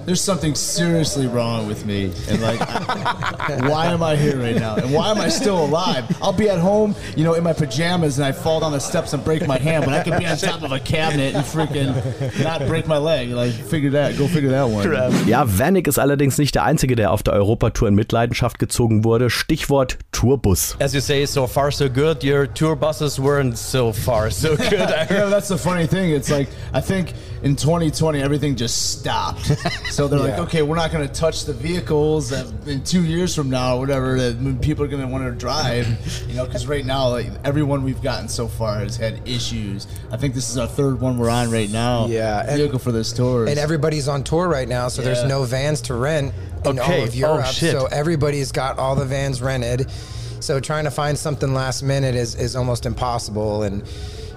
there's 0.06 0.22
something 0.22 0.56
seriously 0.56 1.28
wrong 1.28 1.68
with 1.68 1.86
me, 1.86 2.12
and 2.30 2.42
like, 2.42 2.60
why 3.70 3.88
am 3.88 4.04
I 4.04 4.16
here 4.16 4.38
right 4.40 4.56
now? 4.56 4.76
And 4.76 4.94
why 4.94 5.12
am 5.12 5.20
I 5.20 5.30
still 5.30 5.64
alive? 5.64 6.06
I'll 6.22 6.34
be 6.34 6.50
at 6.50 6.60
home, 6.60 6.96
you 7.16 7.24
know, 7.24 7.34
in 7.34 7.44
my 7.44 7.54
pajamas, 7.54 8.18
and 8.18 8.26
I 8.26 8.32
fall 8.32 8.60
down 8.60 8.72
the 8.72 8.80
steps 8.80 9.14
and 9.14 9.24
break 9.24 9.48
my 9.48 9.58
hand, 9.58 9.86
but 9.86 9.94
I 9.94 10.04
could 10.04 10.18
be 10.18 10.26
on 10.26 10.38
top 10.38 10.64
of 10.64 10.72
a 10.72 10.80
cabinet 10.80 11.36
and 11.36 11.44
freaking 11.44 12.44
not 12.44 12.66
break 12.68 12.88
my 12.88 12.98
leg. 12.98 13.30
Like, 13.30 13.54
figure 13.54 13.92
that, 13.92 14.18
go 14.18 14.28
figure 14.28 14.50
that 14.50 14.70
one. 14.70 15.28
Ja, 15.28 15.46
Vanek 15.46 15.88
ist 15.88 16.00
allerdings 16.00 16.38
nicht 16.38 16.56
der 16.56 16.64
Einzige, 16.64 16.96
der 16.96 17.12
auf 17.12 17.24
der 17.24 17.34
Europatour 17.34 17.88
in 17.88 17.96
Mitleidenschaft 17.96 18.60
gezogen 18.60 19.04
wurde. 19.04 19.30
Stichwort 19.30 19.98
Tourbus. 20.12 20.76
As 20.80 20.94
you 20.94 21.02
say, 21.02 21.26
so 21.26 21.48
far 21.48 21.72
so 21.72 21.90
good. 21.90 22.24
Your 22.24 22.48
tour 22.48 22.76
buses 22.76 23.20
weren't 23.20 23.58
so 23.58 23.92
far 23.92 24.32
so 24.32 24.56
good. 24.56 24.72
yeah, 24.72 25.30
that's 25.30 25.48
the 25.48 25.58
funny 25.58 25.88
thing. 25.88 26.12
It's 26.12 26.30
like 26.30 26.50
I 26.74 26.82
think 26.82 27.14
in 27.44 27.56
2020 27.56 28.22
everything 28.22 28.56
just 28.56 29.00
stopped. 29.00 29.52
So 29.92 30.08
they're 30.08 30.20
like, 30.20 30.40
okay, 30.40 30.62
we're 30.62 30.78
not 30.78 30.92
going 30.94 31.06
to 31.06 31.14
touch 31.14 31.44
the 31.44 31.52
vehicles 31.54 32.30
that 32.30 32.46
in 32.66 32.82
two 32.84 33.04
years 33.04 33.36
from 33.36 33.50
now, 33.50 33.76
or 33.76 33.80
whatever, 33.82 34.18
that 34.18 34.62
people 34.62 34.86
are 34.86 34.88
going 34.88 35.02
to 35.02 35.08
want 35.08 35.26
to 35.26 35.32
drive. 35.32 35.86
You 36.30 36.36
know, 36.36 36.46
because 36.46 36.66
right 36.66 36.86
now, 36.86 37.10
like 37.10 37.28
everyone 37.44 37.84
we've 37.84 38.02
gotten 38.02 38.30
so 38.30 38.48
far 38.48 38.80
has 38.80 38.96
had 38.96 39.28
issues. 39.28 39.86
I 40.12 40.16
think 40.18 40.34
this 40.34 40.50
is 40.50 40.58
our 40.58 40.68
third 40.68 41.02
one 41.02 41.18
we're 41.18 41.30
on 41.30 41.52
right 41.52 41.70
now. 41.70 42.08
Yeah, 42.08 42.40
and- 42.48 42.58
vehicle 42.58 42.80
for 42.80 42.94
this 42.94 43.12
tour. 43.12 43.48
And 43.48 43.60
everybody's 43.60 44.08
on 44.08 44.24
tour 44.24 44.48
right 44.48 44.68
now, 44.68 44.88
so 44.88 45.02
there's 45.02 45.26
no 45.26 45.44
vans 45.44 45.82
to 45.82 45.94
rent 45.96 46.34
in 46.64 46.80
Okay. 46.80 47.00
all 47.00 47.04
of 47.04 47.10
Oh, 47.10 47.14
Europe. 47.14 47.46
shit. 47.48 47.72
So 47.74 47.88
everybody's 47.88 48.54
got 48.54 48.80
all 48.80 48.96
the 48.96 49.06
vans 49.06 49.42
rented. 49.42 49.92
So 50.40 50.62
trying 50.62 50.86
to 50.86 50.92
find 50.92 51.18
something 51.20 51.54
last 51.54 51.84
minute 51.84 52.16
is, 52.16 52.36
is 52.36 52.56
almost 52.56 52.86
impossible. 52.86 53.64
And 53.64 53.84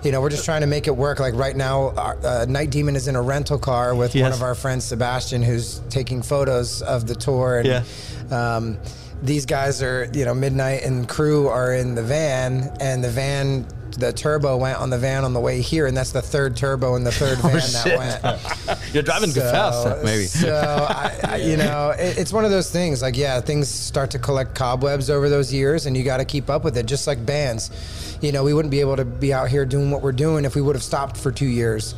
you 0.04 0.12
know, 0.12 0.20
we're 0.20 0.30
just 0.30 0.44
trying 0.44 0.61
to 0.61 0.66
make 0.66 0.87
it 0.87 0.96
work. 0.96 1.18
Like 1.18 1.34
right 1.34 1.56
now, 1.56 1.90
our, 1.96 2.18
uh, 2.25 2.44
Night 2.49 2.70
Demon 2.70 2.94
is 2.96 3.08
in 3.08 3.16
a 3.16 3.23
rental 3.23 3.58
car 3.58 3.94
with 3.94 4.14
one 4.14 4.32
of 4.32 4.42
our 4.42 4.54
friends, 4.54 4.84
Sebastian, 4.84 5.42
who's 5.42 5.80
taking 5.90 6.23
photos 6.23 6.82
of 6.82 7.06
the 7.06 7.14
tour. 7.14 7.58
And, 7.58 7.66
Yeah. 7.66 7.82
um, 8.56 8.78
these 9.23 9.46
guys 9.46 9.82
are, 9.82 10.08
you 10.12 10.25
know, 10.26 10.34
Midnight 10.34 10.82
and 10.82 11.08
crew 11.08 11.49
are 11.49 11.73
in 11.73 11.94
the 11.94 12.02
van, 12.02 12.70
and 12.80 13.02
the 13.02 13.08
van, 13.08 13.66
the 13.96 14.12
turbo 14.12 14.56
went 14.56 14.78
on 14.78 14.90
the 14.90 14.98
van 14.98 15.24
on 15.24 15.32
the 15.32 15.40
way 15.40 15.60
here, 15.60 15.86
and 15.86 15.96
that's 15.96 16.12
the 16.12 16.22
third 16.22 16.56
turbo 16.56 16.96
in 16.96 17.04
the 17.04 17.12
third 17.12 17.38
oh, 17.44 17.48
van 17.48 17.60
that 17.72 18.64
went. 18.66 18.80
You're 18.94 19.02
driving 19.02 19.30
So- 19.30 19.40
fast, 19.40 20.04
maybe. 20.04 20.24
So, 20.24 20.54
I, 20.88 21.20
I, 21.24 21.36
you 21.44 21.56
know, 21.56 21.90
it, 21.90 22.18
it's 22.18 22.32
one 22.32 22.44
of 22.44 22.50
those 22.50 22.70
things. 22.70 23.02
Like, 23.02 23.16
yeah, 23.16 23.40
things 23.40 23.68
start 23.68 24.10
to 24.12 24.18
collect 24.18 24.54
cobwebs 24.54 25.10
over 25.10 25.28
those 25.28 25.52
years, 25.52 25.86
and 25.86 25.96
you 25.96 26.04
got 26.04 26.18
to 26.18 26.24
keep 26.24 26.50
up 26.50 26.64
with 26.64 26.76
it. 26.76 26.86
Just 26.86 27.06
like 27.06 27.24
bands, 27.24 27.70
you 28.20 28.32
know, 28.32 28.44
we 28.44 28.54
wouldn't 28.54 28.70
be 28.72 28.80
able 28.80 28.96
to 28.96 29.04
be 29.04 29.32
out 29.32 29.48
here 29.48 29.64
doing 29.64 29.90
what 29.90 30.02
we're 30.02 30.12
doing 30.12 30.44
if 30.44 30.54
we 30.54 30.62
would 30.62 30.76
have 30.76 30.82
stopped 30.82 31.16
for 31.16 31.30
two 31.30 31.46
years. 31.46 31.94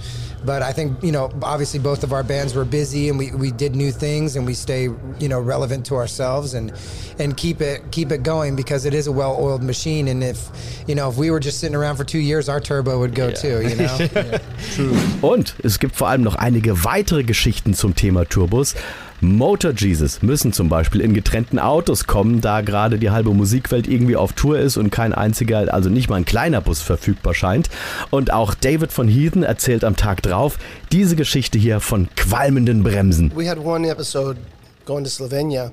But 0.46 0.62
I 0.62 0.72
think, 0.72 1.02
you 1.02 1.10
know, 1.10 1.30
obviously 1.42 1.80
both 1.80 2.04
of 2.04 2.12
our 2.12 2.22
bands 2.22 2.54
were 2.54 2.64
busy, 2.64 3.08
and 3.08 3.18
we, 3.18 3.32
we 3.32 3.50
did 3.50 3.74
new 3.74 3.90
things, 3.90 4.36
and 4.36 4.46
we 4.46 4.54
stay, 4.54 4.84
you 5.18 5.28
know, 5.28 5.40
relevant 5.40 5.84
to 5.86 5.96
ourselves, 5.96 6.54
and 6.54 6.72
and 7.18 7.36
keep 7.36 7.60
it 7.60 7.82
keep 7.90 8.12
it 8.12 8.22
going 8.22 8.54
because 8.54 8.84
it 8.86 8.94
is 8.94 9.08
a 9.08 9.12
well-oiled 9.12 9.62
machine. 9.62 10.06
And 10.06 10.22
if, 10.22 10.48
you 10.86 10.94
know, 10.94 11.08
if 11.08 11.16
we 11.16 11.30
were 11.30 11.40
just 11.40 11.58
sitting 11.58 11.74
around 11.74 11.96
for 11.96 12.04
two 12.04 12.20
years, 12.20 12.48
our 12.48 12.60
turbo 12.60 13.00
would 13.00 13.14
go 13.14 13.30
too. 13.32 13.68
You 13.68 13.76
know. 13.76 13.98
True. 14.72 14.96
Und 15.20 15.54
es 15.64 15.78
gibt 15.78 15.96
vor 15.96 16.08
allem 16.08 16.22
noch 16.22 16.36
einige 16.36 16.84
weitere 16.84 17.24
Geschichten 17.24 17.74
zum 17.74 17.96
Thema 17.96 18.24
Turbos. 18.24 18.74
Motor 19.20 19.72
Jesus 19.72 20.22
müssen 20.22 20.52
zum 20.52 20.68
Beispiel 20.68 21.00
in 21.00 21.14
getrennten 21.14 21.58
Autos 21.58 22.06
kommen, 22.06 22.40
da 22.40 22.60
gerade 22.60 22.98
die 22.98 23.10
halbe 23.10 23.32
Musikwelt 23.32 23.88
irgendwie 23.88 24.16
auf 24.16 24.32
Tour 24.32 24.58
ist 24.58 24.76
und 24.76 24.90
kein 24.90 25.12
einziger, 25.12 25.72
also 25.72 25.88
nicht 25.88 26.10
mal 26.10 26.16
ein 26.16 26.24
kleiner 26.24 26.60
Bus 26.60 26.80
verfügbar 26.82 27.34
scheint. 27.34 27.70
Und 28.10 28.32
auch 28.32 28.54
David 28.54 28.92
von 28.92 29.08
Heathen 29.08 29.42
erzählt 29.42 29.84
am 29.84 29.96
Tag 29.96 30.22
drauf 30.22 30.58
diese 30.92 31.16
Geschichte 31.16 31.58
hier 31.58 31.80
von 31.80 32.08
qualmenden 32.16 32.82
Bremsen. 32.82 33.32
We 33.34 33.48
had 33.48 33.58
one 33.58 33.88
episode 33.88 34.38
going 34.84 35.04
to 35.04 35.10
Slovenia 35.10 35.72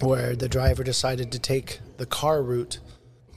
where 0.00 0.36
the 0.38 0.48
driver 0.48 0.84
decided 0.84 1.30
to 1.30 1.38
take 1.38 1.80
the 1.98 2.06
car 2.06 2.42
route 2.42 2.80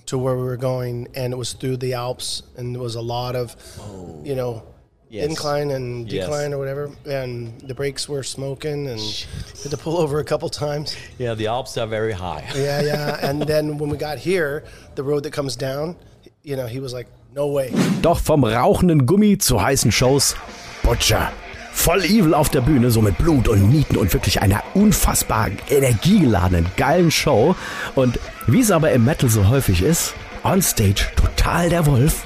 to 0.07 0.17
where 0.17 0.35
we 0.35 0.43
were 0.43 0.57
going, 0.57 1.07
and 1.15 1.33
it 1.33 1.37
was 1.37 1.53
through 1.53 1.77
the 1.77 1.93
Alps, 1.93 2.43
and 2.57 2.73
there 2.73 2.81
was 2.81 2.95
a 2.95 3.01
lot 3.01 3.35
of, 3.35 3.55
you 4.23 4.35
know, 4.35 4.63
Yes. 5.09 5.25
incline 5.29 5.71
and 5.71 6.11
Yes. 6.11 6.25
decline 6.25 6.53
or 6.53 6.57
whatever, 6.57 6.89
and 7.09 7.53
the 7.65 7.73
brakes 7.73 8.09
were 8.09 8.23
smoking, 8.23 8.87
and 8.89 8.99
had 9.63 9.71
to 9.71 9.77
pull 9.77 9.97
over 9.97 10.19
a 10.19 10.23
couple 10.25 10.49
times. 10.49 10.95
Yeah, 11.17 11.33
the 11.35 11.47
Alps 11.47 11.77
are 11.77 11.87
very 11.87 12.11
high. 12.13 12.43
Yeah, 12.55 12.81
yeah. 12.81 13.17
and 13.29 13.41
then 13.47 13.77
when 13.79 13.89
we 13.89 13.97
got 13.97 14.17
here, 14.17 14.63
the 14.95 15.03
road 15.03 15.23
that 15.23 15.31
comes 15.33 15.55
down, 15.55 15.95
you 16.43 16.55
know, 16.57 16.67
he 16.67 16.79
was 16.81 16.91
like, 16.93 17.07
"No 17.33 17.47
way." 17.47 17.71
Doch 18.01 18.19
vom 18.19 18.43
rauchenden 18.43 19.05
Gummi 19.05 19.37
zu 19.37 19.61
heißen 19.61 19.91
Shows, 19.93 20.35
Butcher. 20.83 21.31
Voll 21.71 22.03
evil 22.03 22.33
auf 22.33 22.49
der 22.49 22.61
Bühne, 22.61 22.89
so 22.91 23.01
mit 23.01 23.17
Blut 23.17 23.47
und 23.47 23.69
Nieten 23.69 23.97
und 23.97 24.11
wirklich 24.11 24.41
einer 24.41 24.61
unfassbar 24.73 25.49
energiegeladenen, 25.69 26.65
geilen 26.75 27.11
Show. 27.11 27.55
Und 27.95 28.19
wie 28.47 28.61
es 28.61 28.71
aber 28.71 28.91
im 28.91 29.05
Metal 29.05 29.29
so 29.29 29.47
häufig 29.47 29.81
ist, 29.83 30.13
on 30.43 30.61
stage 30.61 31.05
total 31.15 31.69
der 31.69 31.85
Wolf, 31.85 32.25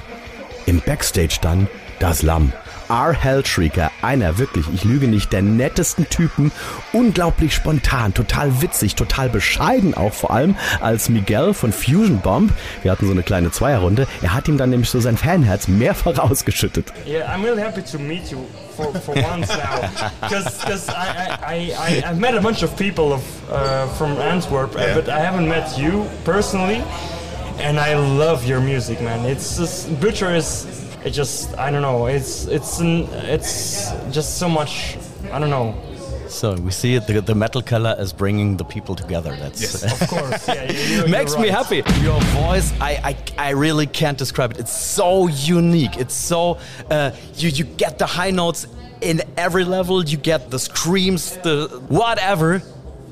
im 0.66 0.80
Backstage 0.80 1.36
dann 1.42 1.68
das 2.00 2.22
Lamm. 2.22 2.52
R. 2.92 3.14
Hellshrieker, 3.14 3.90
einer 4.02 4.36
wirklich, 4.36 4.66
ich 4.74 4.84
lüge 4.84 5.08
nicht, 5.08 5.32
der 5.32 5.40
nettesten 5.40 6.10
Typen, 6.10 6.52
unglaublich 6.92 7.54
spontan, 7.54 8.12
total 8.12 8.60
witzig, 8.60 8.96
total 8.96 9.30
bescheiden 9.30 9.94
auch 9.94 10.12
vor 10.12 10.30
allem, 10.30 10.56
als 10.82 11.08
Miguel 11.08 11.54
von 11.54 11.72
Fusion 11.72 12.20
Bomb, 12.20 12.52
wir 12.82 12.92
hatten 12.92 13.06
so 13.06 13.12
eine 13.12 13.22
kleine 13.22 13.50
Zweierrunde, 13.50 14.06
er 14.20 14.34
hat 14.34 14.46
ihm 14.46 14.58
dann 14.58 14.68
nämlich 14.68 14.90
so 14.90 15.00
sein 15.00 15.16
Fanherz 15.16 15.68
mehrfach 15.68 16.18
ausgeschüttet. 16.30 16.92
Yeah, 17.06 17.34
I'm 17.34 17.42
really 17.42 17.62
happy 17.62 17.80
to 17.80 17.98
meet 17.98 18.30
you 18.30 18.46
for, 18.76 18.92
for 19.00 19.14
once 19.14 19.48
now, 19.48 19.88
because 20.20 20.90
I, 20.90 21.38
I, 21.42 21.72
I, 21.78 22.02
I've 22.10 22.20
met 22.20 22.34
a 22.36 22.42
bunch 22.42 22.62
of 22.62 22.76
people 22.76 23.14
of, 23.14 23.22
uh, 23.50 23.86
from 23.96 24.18
Antwerp, 24.18 24.76
uh, 24.76 24.94
but 24.94 25.08
I 25.08 25.18
haven't 25.18 25.48
met 25.48 25.78
you 25.78 26.06
personally, 26.26 26.84
and 27.58 27.80
I 27.80 27.94
love 27.94 28.46
your 28.46 28.60
music, 28.60 29.00
man. 29.00 29.24
It's 29.24 29.56
just 29.56 29.98
Butcher 29.98 30.34
is, 30.34 30.66
it 31.04 31.10
just 31.10 31.56
I 31.58 31.70
don't 31.70 31.82
know, 31.82 32.06
it's 32.06 32.46
it's 32.46 32.78
an, 32.80 33.04
it's 33.34 33.90
just 34.10 34.38
so 34.38 34.48
much, 34.48 34.96
I 35.32 35.38
don't 35.38 35.50
know. 35.50 35.74
So 36.28 36.54
we 36.54 36.70
see 36.70 36.94
it, 36.94 37.06
the, 37.06 37.20
the 37.20 37.34
metal 37.34 37.60
color 37.60 37.94
is 37.98 38.10
bringing 38.12 38.56
the 38.56 38.64
people 38.64 38.94
together. 38.94 39.36
That's 39.36 39.60
Yes, 39.60 40.00
of 40.02 40.08
course. 40.08 40.48
Yeah, 40.48 40.70
you- 40.72 40.96
you're 40.96 41.08
makes 41.08 41.36
me 41.36 41.48
happy. 41.48 41.82
Your 42.00 42.18
voice, 42.32 42.72
I, 42.80 42.92
I, 43.38 43.48
I 43.48 43.50
really 43.50 43.86
can't 43.86 44.16
describe 44.16 44.52
it. 44.52 44.58
It's 44.60 44.72
so 44.74 45.26
unique. 45.28 45.98
It's 45.98 46.14
so 46.14 46.58
uh, 46.90 47.10
you 47.36 47.50
you 47.50 47.64
get 47.64 47.98
the 47.98 48.06
high 48.06 48.30
notes 48.30 48.66
in 49.02 49.20
every 49.36 49.64
level. 49.64 50.02
You 50.02 50.16
get 50.16 50.50
the 50.50 50.58
screams, 50.58 51.36
the 51.38 51.68
whatever. 51.88 52.62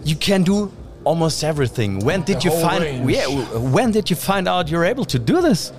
You 0.02 0.16
can 0.16 0.42
do 0.42 0.73
almost 1.04 1.44
everything. 1.44 1.99
When 1.99 2.23
did 2.23 2.38
The 2.40 2.44
you 2.44 2.50
find? 2.62 2.82
range. 2.85 3.11
Yeah, 3.11 3.26
when 3.59 3.90
did 3.90 4.09
you 4.09 4.16
find 4.16 4.49
out 4.49 4.70
you're 4.70 4.87
able 4.87 5.04
to 5.06 5.18
do 5.18 5.42
this? 5.42 5.73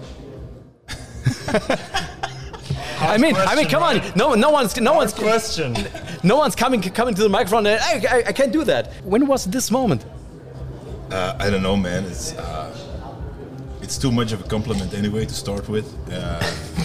I 3.01 3.17
mean, 3.17 3.35
I 3.35 3.55
mean, 3.55 3.67
question, 3.67 3.69
come 3.69 3.83
on! 3.83 3.97
right? 3.97 4.15
No, 4.15 4.35
no 4.35 4.51
one's, 4.51 4.79
no 4.79 4.93
one's 4.93 5.13
question. 5.13 5.75
No 6.23 6.37
one's 6.37 6.55
coming, 6.55 6.81
coming 6.81 7.15
to 7.15 7.23
the 7.23 7.29
microphone. 7.29 7.65
And, 7.65 7.81
I, 7.81 8.17
I, 8.17 8.23
I 8.27 8.31
can't 8.31 8.51
do 8.51 8.63
that. 8.65 8.93
When 9.03 9.25
was 9.25 9.45
this 9.45 9.71
moment? 9.71 10.05
Uh, 11.11 11.35
I 11.39 11.49
don't 11.49 11.63
know, 11.63 11.75
man. 11.75 12.05
It's 12.05 12.33
uh, 12.37 12.73
it's 13.81 13.97
too 13.97 14.11
much 14.11 14.31
of 14.31 14.39
a 14.39 14.47
compliment 14.47 14.93
anyway 14.93 15.25
to 15.25 15.33
start 15.33 15.67
with. 15.67 15.93
Uh, 16.09 16.39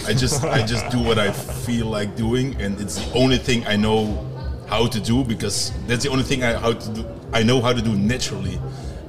I 0.05 0.13
just 0.13 0.43
I 0.43 0.65
just 0.65 0.89
do 0.89 1.01
what 1.01 1.17
I 1.17 1.31
feel 1.31 1.85
like 1.85 2.17
doing, 2.17 2.59
and 2.59 2.79
it's 2.81 2.95
the 2.95 3.13
only 3.17 3.37
thing 3.37 3.65
I 3.65 3.77
know 3.77 4.27
how 4.67 4.87
to 4.87 4.99
do 4.99 5.23
because 5.23 5.71
that's 5.87 6.03
the 6.03 6.09
only 6.09 6.23
thing 6.23 6.43
I 6.43 6.53
how 6.55 6.73
to 6.73 6.89
do. 6.89 7.05
I 7.31 7.43
know 7.43 7.61
how 7.61 7.71
to 7.71 7.81
do 7.81 7.95
naturally, 7.95 8.59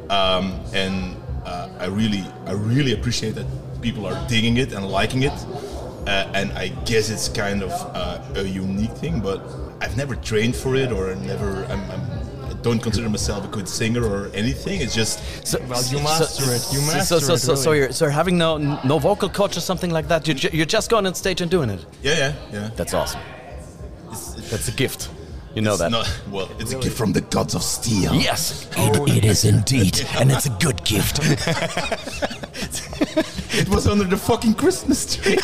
um, 0.08 0.60
and 0.72 1.16
uh, 1.44 1.68
I 1.80 1.86
really 1.86 2.24
I 2.46 2.52
really 2.52 2.92
appreciate 2.92 3.34
that 3.34 3.46
people 3.80 4.06
are 4.06 4.28
digging 4.28 4.56
it 4.56 4.72
and 4.72 4.86
liking 4.86 5.22
it. 5.24 5.32
Uh, 6.06 6.30
and 6.34 6.52
I 6.52 6.68
guess 6.86 7.10
it's 7.10 7.28
kind 7.28 7.62
of 7.62 7.70
uh, 7.94 8.22
a 8.36 8.42
unique 8.44 8.92
thing, 8.92 9.20
but 9.20 9.42
I've 9.80 9.96
never 9.96 10.16
trained 10.16 10.56
for 10.56 10.74
it 10.74 10.90
or 10.90 11.14
never. 11.16 11.64
I'm, 11.66 11.80
I'm, 11.90 12.00
I 12.50 12.52
don't 12.62 12.80
consider 12.82 13.08
myself 13.10 13.44
a 13.44 13.48
good 13.48 13.68
singer 13.68 14.02
or 14.04 14.30
anything. 14.34 14.80
It's 14.80 14.94
just 14.94 15.20
Well, 15.68 15.82
you 15.84 15.98
master 16.02 16.44
it. 16.44 16.64
You 16.72 16.80
So, 16.80 16.96
master 16.96 17.20
so, 17.20 17.34
it. 17.34 17.38
so, 17.38 17.54
so 17.54 17.70
really. 17.70 17.78
you're, 17.84 17.92
so 17.92 18.04
you're 18.06 18.12
having 18.12 18.38
no, 18.38 18.56
no 18.84 18.98
vocal 18.98 19.28
coach 19.28 19.56
or 19.56 19.60
something 19.60 19.90
like 19.90 20.08
that? 20.08 20.26
You're, 20.26 20.36
ju- 20.36 20.50
you're 20.52 20.66
just 20.66 20.88
going 20.90 21.06
on 21.06 21.14
stage 21.14 21.40
and 21.42 21.50
doing 21.50 21.68
it? 21.70 21.84
Yeah, 22.02 22.16
yeah, 22.16 22.34
yeah. 22.52 22.70
That's 22.74 22.94
awesome. 22.94 23.20
That's 24.50 24.68
a 24.68 24.72
gift. 24.72 25.10
You 25.54 25.62
know 25.62 25.72
It's 25.72 25.80
that. 25.80 25.90
not- 25.90 26.06
well, 26.30 26.48
it's 26.58 26.72
a 26.72 26.78
gift 26.78 26.96
from 26.96 27.12
the 27.12 27.20
gods 27.22 27.54
of 27.54 27.62
steel. 27.62 28.14
Yes. 28.14 28.66
It- 28.76 29.08
it 29.16 29.24
is 29.24 29.44
indeed, 29.44 30.06
and 30.20 30.30
it's 30.30 30.46
a 30.46 30.50
good 30.60 30.84
gift. 30.84 31.18
it 33.58 33.68
was 33.68 33.86
under 33.86 34.04
the 34.04 34.16
fucking 34.16 34.54
Christmas 34.54 35.06
tree. 35.16 35.38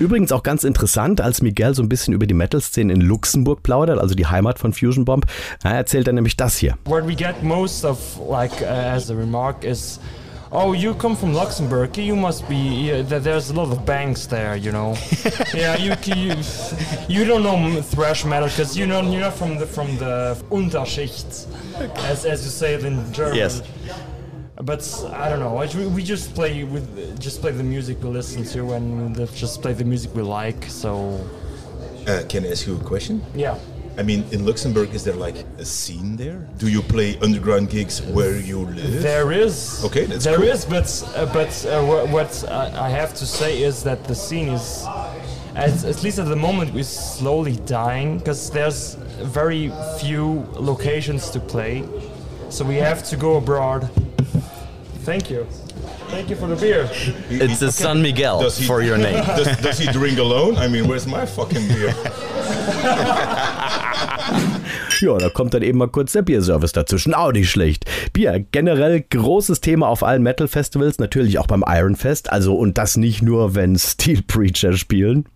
Übrigens 0.00 0.32
auch 0.32 0.42
ganz 0.42 0.64
interessant, 0.64 1.20
als 1.20 1.42
Miguel 1.42 1.74
so 1.74 1.82
ein 1.82 1.88
bisschen 1.88 2.14
über 2.14 2.26
die 2.26 2.34
Metal-Szene 2.34 2.92
in 2.92 3.00
Luxemburg 3.00 3.62
plaudert, 3.62 3.98
also 3.98 4.14
die 4.14 4.26
Heimat 4.26 4.58
von 4.58 4.72
Fusion 4.72 5.04
Bomb, 5.04 5.26
da 5.62 5.70
erzählt 5.70 6.06
er 6.06 6.12
nämlich 6.14 6.36
das 6.36 6.56
hier. 6.56 6.76
What 6.84 7.06
we 7.06 7.14
get 7.14 7.42
most 7.42 7.84
of, 7.84 7.98
like, 8.28 8.52
uh, 8.62 8.66
as 8.66 9.10
a 9.10 9.14
remark, 9.14 9.64
is, 9.64 9.98
"Oh, 10.54 10.72
you 10.72 10.94
come 10.94 11.16
from 11.16 11.34
Luxembourg. 11.34 11.96
You 11.98 12.16
must 12.16 12.48
be. 12.48 12.56
Yeah, 12.56 13.02
there's 13.02 13.50
a 13.50 13.54
lot 13.54 13.70
of 13.72 13.84
banks 13.84 14.26
there, 14.26 14.54
you 14.56 14.70
know. 14.72 14.96
yeah, 15.54 15.76
you, 15.76 15.92
you 16.14 16.36
you 17.08 17.24
don't 17.24 17.42
know 17.42 17.82
thrash 17.82 18.24
metal 18.24 18.48
because 18.48 18.76
you 18.78 18.86
know 18.86 19.00
you're 19.02 19.20
not 19.20 19.34
from 19.34 19.58
the 19.58 19.66
from 19.66 19.88
the 19.98 20.36
Unterschicht, 20.50 21.46
as 22.10 22.24
as 22.24 22.44
you 22.44 22.50
say 22.50 22.74
it 22.74 22.84
in 22.84 23.12
German. 23.12 23.36
Yes. 23.36 23.62
But 24.62 24.82
I 25.12 25.28
don't 25.28 25.40
know. 25.40 25.54
We 25.78 25.86
we 25.96 26.02
just 26.02 26.34
play 26.34 26.62
with 26.64 26.86
just 27.20 27.40
play 27.40 27.50
the 27.52 27.64
music 27.64 28.02
we 28.02 28.08
listen 28.10 28.44
to 28.54 28.72
and 28.74 29.16
just 29.34 29.60
play 29.62 29.72
the 29.74 29.84
music 29.84 30.14
we 30.14 30.22
like. 30.22 30.64
So 30.70 30.90
Uh, 32.06 32.22
can 32.28 32.44
I 32.44 32.50
ask 32.52 32.66
you 32.66 32.76
a 32.76 32.84
question? 32.84 33.22
Yeah. 33.34 33.56
I 33.96 34.02
mean, 34.02 34.24
in 34.32 34.44
Luxembourg, 34.44 34.92
is 34.94 35.04
there 35.04 35.14
like 35.14 35.36
a 35.58 35.64
scene 35.64 36.16
there? 36.16 36.46
Do 36.58 36.68
you 36.68 36.82
play 36.82 37.16
underground 37.20 37.70
gigs 37.70 38.02
where 38.02 38.36
you 38.40 38.60
live? 38.66 39.02
There 39.02 39.30
is. 39.32 39.84
Okay, 39.84 40.06
that's 40.06 40.24
There 40.24 40.36
cool. 40.36 40.48
is, 40.48 40.64
but 40.64 40.86
uh, 41.14 41.26
but 41.32 41.52
uh, 41.66 41.82
wha- 41.86 42.06
what 42.12 42.44
I 42.50 42.86
I 42.86 42.88
have 42.90 43.14
to 43.14 43.26
say 43.26 43.62
is 43.62 43.82
that 43.84 44.04
the 44.04 44.14
scene 44.14 44.48
is 44.48 44.84
at, 45.54 45.84
at 45.84 46.02
least 46.02 46.18
at 46.18 46.26
the 46.26 46.36
moment 46.36 46.74
we're 46.74 46.82
slowly 47.18 47.56
dying 47.66 48.18
because 48.18 48.50
there's 48.50 48.96
very 49.22 49.70
few 50.00 50.44
locations 50.58 51.30
to 51.30 51.38
play 51.40 51.84
so 52.50 52.64
we 52.64 52.74
have 52.76 53.02
to 53.10 53.16
go 53.16 53.36
abroad 53.36 53.88
thank 55.06 55.30
you 55.30 55.46
thank 56.10 56.28
you 56.30 56.36
for 56.36 56.48
the 56.48 56.56
beer 56.56 56.88
It's 57.30 57.62
a 57.62 57.70
San 57.70 58.02
Miguel 58.02 58.40
Does 58.40 58.58
he- 58.58 58.66
for 58.66 58.82
your 58.82 58.98
name. 59.08 59.22
does, 59.38 59.56
does 59.60 59.78
he 59.78 59.86
drink 59.92 60.18
alone? 60.18 60.56
I 60.56 60.66
mean, 60.68 60.88
where's 60.88 61.06
my 61.06 61.24
fucking 61.26 61.68
beer? 61.68 61.94
Ja, 65.04 65.18
da 65.18 65.28
kommt 65.28 65.52
dann 65.52 65.60
eben 65.60 65.76
mal 65.76 65.88
kurz 65.88 66.12
der 66.12 66.22
Bierservice 66.22 66.72
dazwischen. 66.72 67.12
Auch 67.12 67.30
nicht 67.30 67.50
schlecht. 67.50 67.84
Bier, 68.14 68.42
generell 68.52 69.02
großes 69.02 69.60
Thema 69.60 69.88
auf 69.88 70.02
allen 70.02 70.22
Metal-Festivals, 70.22 70.98
natürlich 70.98 71.38
auch 71.38 71.46
beim 71.46 71.62
Iron 71.66 71.94
Fest. 71.94 72.32
Also, 72.32 72.54
und 72.54 72.78
das 72.78 72.96
nicht 72.96 73.20
nur, 73.20 73.54
wenn 73.54 73.76
Steel 73.76 74.22
Preacher 74.22 74.72
spielen. 74.72 75.26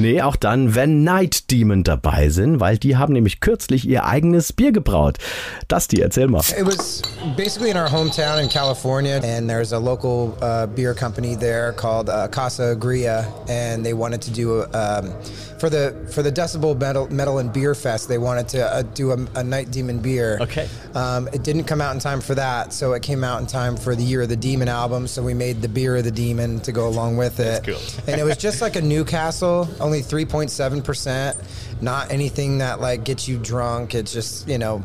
Nee, 0.00 0.22
auch 0.22 0.36
dann, 0.36 0.74
wenn 0.74 1.04
Night 1.04 1.50
Demon 1.50 1.84
dabei 1.84 2.30
sind, 2.30 2.58
weil 2.58 2.78
die 2.78 2.96
haben 2.96 3.12
nämlich 3.12 3.40
kürzlich 3.40 3.86
ihr 3.86 4.04
eigenes 4.04 4.52
Bier 4.52 4.72
gebraut. 4.72 5.18
Das 5.68 5.88
die, 5.88 6.00
erzähl 6.00 6.26
mal. 6.28 6.40
It 6.40 6.66
was 6.66 7.02
basically 7.36 7.70
in 7.70 7.76
our 7.76 7.90
hometown 7.90 8.42
in 8.42 8.48
California, 8.48 9.20
and 9.22 9.48
there's 9.48 9.72
a 9.72 9.78
local 9.78 10.36
uh, 10.40 10.66
beer 10.66 10.94
company 10.94 11.36
there 11.36 11.72
called 11.72 12.08
uh, 12.08 12.28
Casa 12.28 12.74
Agria, 12.74 13.26
and 13.48 13.84
they 13.84 13.92
wanted 13.92 14.22
to 14.22 14.30
do 14.30 14.64
um, 14.74 15.12
for 15.58 15.68
the 15.68 15.94
for 16.12 16.22
the 16.22 16.32
Decibel 16.32 16.78
Metal, 16.78 17.06
Metal 17.12 17.38
and 17.38 17.52
Beer 17.52 17.74
Fest. 17.74 18.08
They 18.08 18.18
wanted 18.18 18.48
to 18.48 18.66
uh, 18.66 18.82
do 18.82 19.12
a, 19.12 19.18
a 19.34 19.44
Night 19.44 19.70
Demon 19.70 19.98
beer. 19.98 20.38
Okay. 20.40 20.68
Um, 20.94 21.28
it 21.32 21.44
didn't 21.44 21.64
come 21.64 21.80
out 21.80 21.94
in 21.94 22.00
time 22.00 22.20
for 22.20 22.34
that, 22.34 22.72
so 22.72 22.94
it 22.94 23.02
came 23.02 23.22
out 23.22 23.40
in 23.40 23.46
time 23.46 23.76
for 23.76 23.94
the 23.94 24.02
Year 24.02 24.22
of 24.22 24.28
the 24.30 24.36
Demon 24.36 24.68
album. 24.68 25.06
So 25.06 25.22
we 25.22 25.34
made 25.34 25.60
the 25.60 25.68
Beer 25.68 25.96
of 25.96 26.04
the 26.04 26.10
Demon 26.10 26.60
to 26.60 26.72
go 26.72 26.88
along 26.88 27.18
with 27.18 27.38
it. 27.38 27.64
That's 27.64 27.96
cool. 27.96 28.04
and 28.08 28.20
it 28.20 28.24
was 28.24 28.38
just 28.38 28.62
like 28.62 28.76
a 28.76 28.80
Newcastle, 28.80 29.68
only 29.90 30.02
3.7 30.02 30.84
percent. 30.84 31.36
Not 31.80 32.12
anything 32.12 32.58
that 32.58 32.80
like 32.80 33.04
gets 33.04 33.26
you 33.26 33.38
drunk. 33.38 33.94
It's 33.94 34.12
just 34.12 34.46
you 34.48 34.58
know 34.58 34.84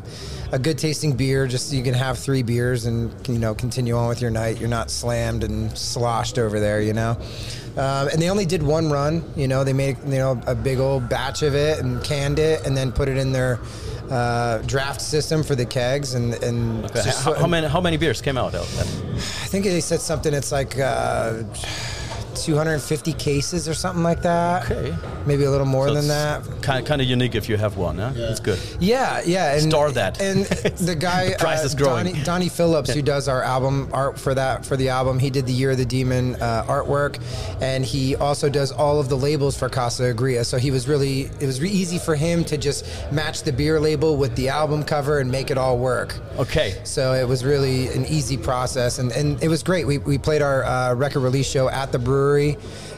a 0.52 0.58
good 0.58 0.78
tasting 0.78 1.16
beer. 1.16 1.46
Just 1.46 1.70
so 1.70 1.76
you 1.76 1.82
can 1.84 1.94
have 1.94 2.18
three 2.18 2.42
beers 2.42 2.86
and 2.86 3.12
you 3.28 3.38
know 3.38 3.54
continue 3.54 3.96
on 3.96 4.08
with 4.08 4.20
your 4.20 4.30
night. 4.30 4.58
You're 4.58 4.68
not 4.68 4.90
slammed 4.90 5.44
and 5.44 5.76
sloshed 5.76 6.38
over 6.38 6.58
there. 6.58 6.80
You 6.80 6.92
know. 6.92 7.18
Um, 7.76 8.08
and 8.08 8.22
they 8.22 8.30
only 8.30 8.46
did 8.46 8.62
one 8.62 8.90
run. 8.90 9.22
You 9.36 9.46
know, 9.48 9.62
they 9.62 9.74
made 9.74 9.98
you 10.04 10.18
know 10.18 10.40
a 10.46 10.54
big 10.54 10.78
old 10.78 11.08
batch 11.08 11.42
of 11.42 11.54
it 11.54 11.78
and 11.78 12.02
canned 12.02 12.38
it, 12.38 12.66
and 12.66 12.76
then 12.76 12.90
put 12.90 13.08
it 13.08 13.18
in 13.18 13.32
their 13.32 13.60
uh, 14.10 14.58
draft 14.62 15.02
system 15.02 15.42
for 15.42 15.54
the 15.54 15.66
kegs. 15.66 16.14
And 16.14 16.34
and 16.42 16.84
Okay. 16.86 17.02
How, 17.22 17.34
how 17.34 17.46
many 17.46 17.66
how 17.68 17.80
many 17.80 17.98
beers 17.98 18.20
came 18.22 18.38
out 18.38 18.54
of 18.54 18.76
that? 18.76 18.86
I 19.14 19.48
think 19.48 19.64
they 19.66 19.80
said 19.80 20.00
something. 20.00 20.32
It's 20.32 20.50
like 20.50 20.78
uh, 20.78 21.42
250 22.36 23.12
cases 23.14 23.68
or 23.68 23.74
something 23.74 24.02
like 24.02 24.22
that. 24.22 24.70
Okay. 24.70 24.94
Maybe 25.26 25.44
a 25.44 25.50
little 25.50 25.66
more 25.66 25.88
So 25.88 25.94
than 25.94 26.08
that. 26.08 26.62
Kind 26.62 26.86
kind 26.86 27.00
of 27.00 27.08
unique 27.08 27.34
if 27.34 27.48
you 27.48 27.56
have 27.56 27.76
one, 27.76 27.98
huh? 27.98 28.12
It's 28.14 28.40
good. 28.40 28.58
Yeah, 28.80 29.22
yeah. 29.24 29.54
And, 29.54 29.70
Store 29.70 29.90
that. 29.92 30.20
And 30.20 30.44
the 30.78 30.94
guy, 30.94 31.30
The 31.30 31.36
price 31.38 31.62
uh, 31.62 31.66
is 31.66 31.74
growing. 31.74 32.06
Donnie, 32.06 32.22
Donnie 32.24 32.48
Phillips, 32.48 32.92
who 32.92 33.02
does 33.02 33.28
our 33.28 33.42
album 33.42 33.88
art 33.92 34.18
for 34.18 34.34
that 34.34 34.64
for 34.64 34.76
the 34.76 34.88
album, 34.88 35.18
he 35.18 35.30
did 35.30 35.46
the 35.46 35.52
Year 35.52 35.72
of 35.72 35.78
the 35.78 35.84
Demon 35.86 36.36
uh, 36.36 36.64
artwork, 36.68 37.20
and 37.60 37.84
he 37.84 38.16
also 38.16 38.48
does 38.48 38.72
all 38.72 39.00
of 39.00 39.08
the 39.08 39.16
labels 39.16 39.56
for 39.56 39.68
Casa 39.68 40.14
Agria. 40.14 40.44
So 40.44 40.58
he 40.58 40.70
was 40.70 40.88
really, 40.88 41.22
it 41.40 41.46
was 41.46 41.62
easy 41.64 41.98
for 41.98 42.14
him 42.14 42.44
to 42.44 42.56
just 42.56 42.84
match 43.12 43.42
the 43.42 43.52
beer 43.52 43.80
label 43.80 44.16
with 44.16 44.34
the 44.36 44.48
album 44.48 44.82
cover 44.84 45.18
and 45.18 45.30
make 45.30 45.50
it 45.50 45.58
all 45.58 45.78
work. 45.78 46.16
Okay. 46.38 46.80
So 46.84 47.14
it 47.14 47.26
was 47.26 47.44
really 47.44 47.88
an 47.88 48.06
easy 48.06 48.36
process, 48.36 48.98
and, 48.98 49.12
and 49.12 49.42
it 49.42 49.48
was 49.48 49.62
great. 49.62 49.86
We, 49.86 49.98
we 49.98 50.18
played 50.18 50.42
our 50.42 50.64
uh, 50.64 50.94
record 50.94 51.20
release 51.20 51.48
show 51.48 51.68
at 51.68 51.92
the 51.92 51.98
brewery, 51.98 52.25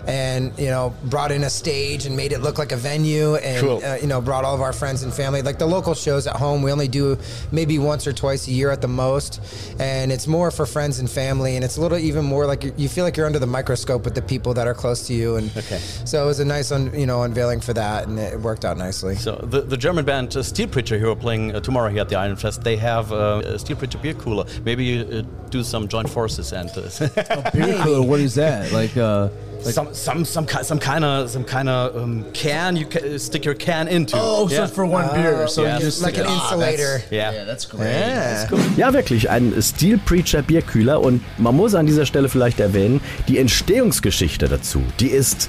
and 0.07 0.53
you 0.59 0.67
know 0.71 0.95
brought 1.05 1.31
in 1.33 1.45
a 1.45 1.51
stage 1.51 2.07
and 2.07 2.17
made 2.17 2.33
it 2.33 2.41
look 2.41 2.59
like 2.59 2.73
a 2.73 2.77
venue, 2.77 3.35
and 3.37 3.61
Cool. 3.67 3.85
uh, 3.85 3.97
you 4.01 4.07
know 4.07 4.21
brought 4.21 4.45
all 4.45 4.55
of 4.55 4.61
our 4.61 4.73
friends 4.73 5.03
and 5.03 5.13
family. 5.13 5.43
Like 5.43 5.59
the 5.59 5.67
local 5.67 5.95
shows 5.95 6.27
at 6.27 6.37
home, 6.37 6.63
we 6.63 6.73
only 6.73 6.89
do 6.89 7.19
maybe 7.53 7.79
once 7.79 8.07
or 8.07 8.13
twice 8.13 8.49
a 8.49 8.51
year 8.53 8.71
at 8.71 8.81
the 8.81 8.89
most, 8.89 9.41
and 9.79 10.11
it's 10.11 10.27
more 10.27 10.51
for 10.51 10.67
friends 10.67 10.99
and 10.99 11.11
family, 11.11 11.57
and 11.57 11.65
it's 11.65 11.77
a 11.77 11.81
little 11.81 11.99
even 11.99 12.25
more 12.25 12.47
like 12.47 12.65
you- 12.65 12.73
you 12.77 12.89
feel 12.89 13.05
like 13.05 13.17
you're 13.17 13.27
under 13.27 13.39
the 13.39 13.47
microscope 13.59 14.05
with 14.05 14.15
the 14.15 14.23
people 14.23 14.55
that 14.55 14.67
are 14.67 14.75
close 14.75 15.07
to 15.09 15.13
you, 15.15 15.37
and 15.37 15.51
Okay. 15.57 15.79
so 16.05 16.23
it 16.23 16.27
was 16.27 16.41
a 16.41 16.45
nice 16.45 16.73
un, 16.73 16.91
you 16.95 17.07
know 17.07 17.23
unveiling 17.23 17.61
for 17.61 17.75
that, 17.75 18.07
and 18.09 18.19
it 18.19 18.41
worked 18.41 18.65
out 18.65 18.79
nicely. 18.79 19.15
So 19.17 19.33
the, 19.55 19.61
the 19.61 19.77
German 19.77 20.05
band 20.05 20.35
uh, 20.37 20.43
Steel 20.43 20.69
Preacher 20.69 20.99
who 20.99 21.11
are 21.11 21.17
playing 21.17 21.55
uh, 21.55 21.61
tomorrow 21.61 21.91
here 21.91 22.01
at 22.01 22.09
the 22.09 22.17
Iron 22.17 22.37
Fest, 22.37 22.63
they 22.65 22.77
have 22.77 23.13
uh, 23.13 23.43
a 23.45 23.59
Steel 23.59 23.77
Preacher 23.77 23.99
beer 23.99 24.15
cooler. 24.15 24.45
Maybe 24.65 24.85
you 24.85 24.99
uh, 25.03 25.23
do 25.51 25.63
some 25.63 25.89
joint 25.89 26.09
forces 26.09 26.53
and 26.53 26.71
uh, 26.71 27.51
Beer 27.55 27.75
cooler, 27.83 28.03
what 28.07 28.21
is 28.21 28.35
that? 28.37 28.73
Like, 28.73 28.97
uh, 29.25 29.29
like 29.65 29.75
some 29.75 29.89
some 29.95 30.25
some 30.25 30.47
ki- 30.47 30.63
some 30.63 30.79
kind 30.79 31.05
of 31.05 31.29
some 31.31 31.45
kind 31.45 31.69
of 31.69 31.97
um, 31.97 32.25
can 32.33 32.77
you 32.77 32.87
ca- 32.87 33.19
stick 33.19 33.45
your 33.45 33.55
can 33.57 33.89
into. 33.89 34.17
Oh, 34.17 34.47
so 34.49 34.63
it's 34.65 34.73
for 34.73 34.85
one 34.87 35.09
beer, 35.15 35.49
so 35.49 35.63
you 35.63 35.69
Yes. 35.69 35.81
just- 35.83 36.03
Like 36.03 36.17
an 36.19 36.27
Ah, 36.29 36.35
insulator. 36.53 36.99
that's- 36.99 37.11
Yeah. 37.11 37.33
Yeah, 37.33 37.45
that's 37.45 37.69
great. 37.69 37.89
Yeah. 37.91 38.35
That's 38.35 38.53
cool. 38.53 38.61
Ja, 38.77 38.93
wirklich, 38.93 39.29
ein 39.31 39.53
Steel 39.61 39.99
Preacher 39.99 40.43
Bierkühler 40.43 41.01
und 41.01 41.21
man 41.39 41.57
muss 41.57 41.75
an 41.75 41.87
dieser 41.87 42.07
Stelle 42.07 42.29
vielleicht 42.29 42.61
erwähnen, 42.61 43.01
die 43.27 43.39
Entstehungsgeschichte 43.39 44.49
dazu, 44.49 44.81
die 45.01 45.09
ist 45.09 45.49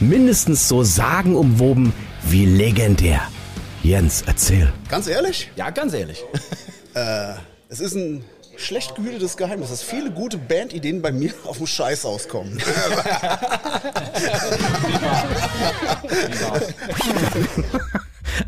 mindestens 0.00 0.68
so 0.68 0.82
sagenumwoben 0.82 1.92
wie 2.22 2.46
legendär. 2.46 3.20
Jens, 3.82 4.22
erzähl. 4.26 4.72
Ganz 4.88 5.06
ehrlich? 5.06 5.50
Ja, 5.56 5.70
ganz 5.70 5.92
ehrlich. 5.94 6.24
äh, 6.94 7.34
es 7.68 7.80
ist 7.80 7.94
ein 7.94 8.24
schlecht 8.56 8.94
gehütetes 8.94 9.36
Geheimnis, 9.36 9.70
dass 9.70 9.82
viele 9.82 10.10
gute 10.10 10.38
Bandideen 10.38 11.02
bei 11.02 11.12
mir 11.12 11.32
auf 11.44 11.58
dem 11.58 11.66
Scheiß 11.66 12.04
auskommen. 12.04 12.58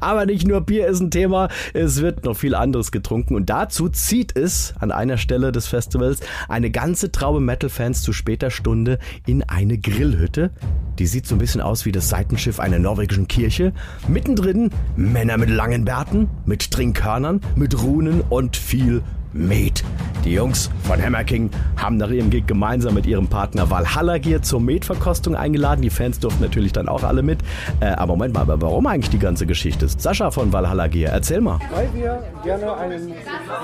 Aber 0.00 0.26
nicht 0.26 0.46
nur 0.46 0.60
Bier 0.60 0.88
ist 0.88 1.00
ein 1.00 1.10
Thema, 1.10 1.48
es 1.72 2.00
wird 2.00 2.24
noch 2.24 2.36
viel 2.36 2.54
anderes 2.54 2.92
getrunken 2.92 3.34
und 3.34 3.50
dazu 3.50 3.88
zieht 3.88 4.36
es 4.36 4.74
an 4.78 4.90
einer 4.90 5.18
Stelle 5.18 5.52
des 5.52 5.66
Festivals 5.66 6.20
eine 6.48 6.70
ganze 6.70 7.12
Traube 7.12 7.40
Metal-Fans 7.40 8.02
zu 8.02 8.12
später 8.12 8.50
Stunde 8.50 8.98
in 9.26 9.42
eine 9.42 9.78
Grillhütte. 9.78 10.50
Die 10.98 11.06
sieht 11.06 11.26
so 11.26 11.34
ein 11.34 11.38
bisschen 11.38 11.60
aus 11.60 11.84
wie 11.84 11.92
das 11.92 12.08
Seitenschiff 12.08 12.58
einer 12.58 12.78
norwegischen 12.78 13.28
Kirche. 13.28 13.72
Mittendrin 14.08 14.70
Männer 14.96 15.36
mit 15.36 15.50
langen 15.50 15.84
Bärten, 15.84 16.28
mit 16.46 16.70
Trinkhörnern, 16.70 17.40
mit 17.54 17.80
Runen 17.82 18.22
und 18.22 18.56
viel 18.56 19.02
Met. 19.36 19.84
Die 20.24 20.32
Jungs 20.32 20.70
von 20.82 21.00
Hammer 21.00 21.22
King 21.22 21.50
haben 21.80 21.98
nach 21.98 22.10
ihrem 22.10 22.30
Gig 22.30 22.48
gemeinsam 22.48 22.94
mit 22.94 23.06
ihrem 23.06 23.28
Partner 23.28 23.70
Valhalla 23.70 24.18
Gear 24.18 24.42
zur 24.42 24.60
Metverkostung 24.60 25.36
eingeladen. 25.36 25.82
Die 25.82 25.90
Fans 25.90 26.18
durften 26.18 26.42
natürlich 26.42 26.72
dann 26.72 26.88
auch 26.88 27.04
alle 27.04 27.22
mit. 27.22 27.38
Äh, 27.78 27.86
aber 27.86 28.16
Moment 28.16 28.34
mal, 28.34 28.40
aber 28.40 28.60
warum 28.60 28.88
eigentlich 28.88 29.10
die 29.10 29.20
ganze 29.20 29.46
Geschichte? 29.46 29.86
Sascha 29.86 30.32
von 30.32 30.52
Valhalla 30.52 30.88
Gear, 30.88 31.12
erzähl 31.12 31.40
mal. 31.40 31.60
Weil 31.72 31.88
wir 31.94 32.24
gerne 32.42 32.76
einen 32.76 33.08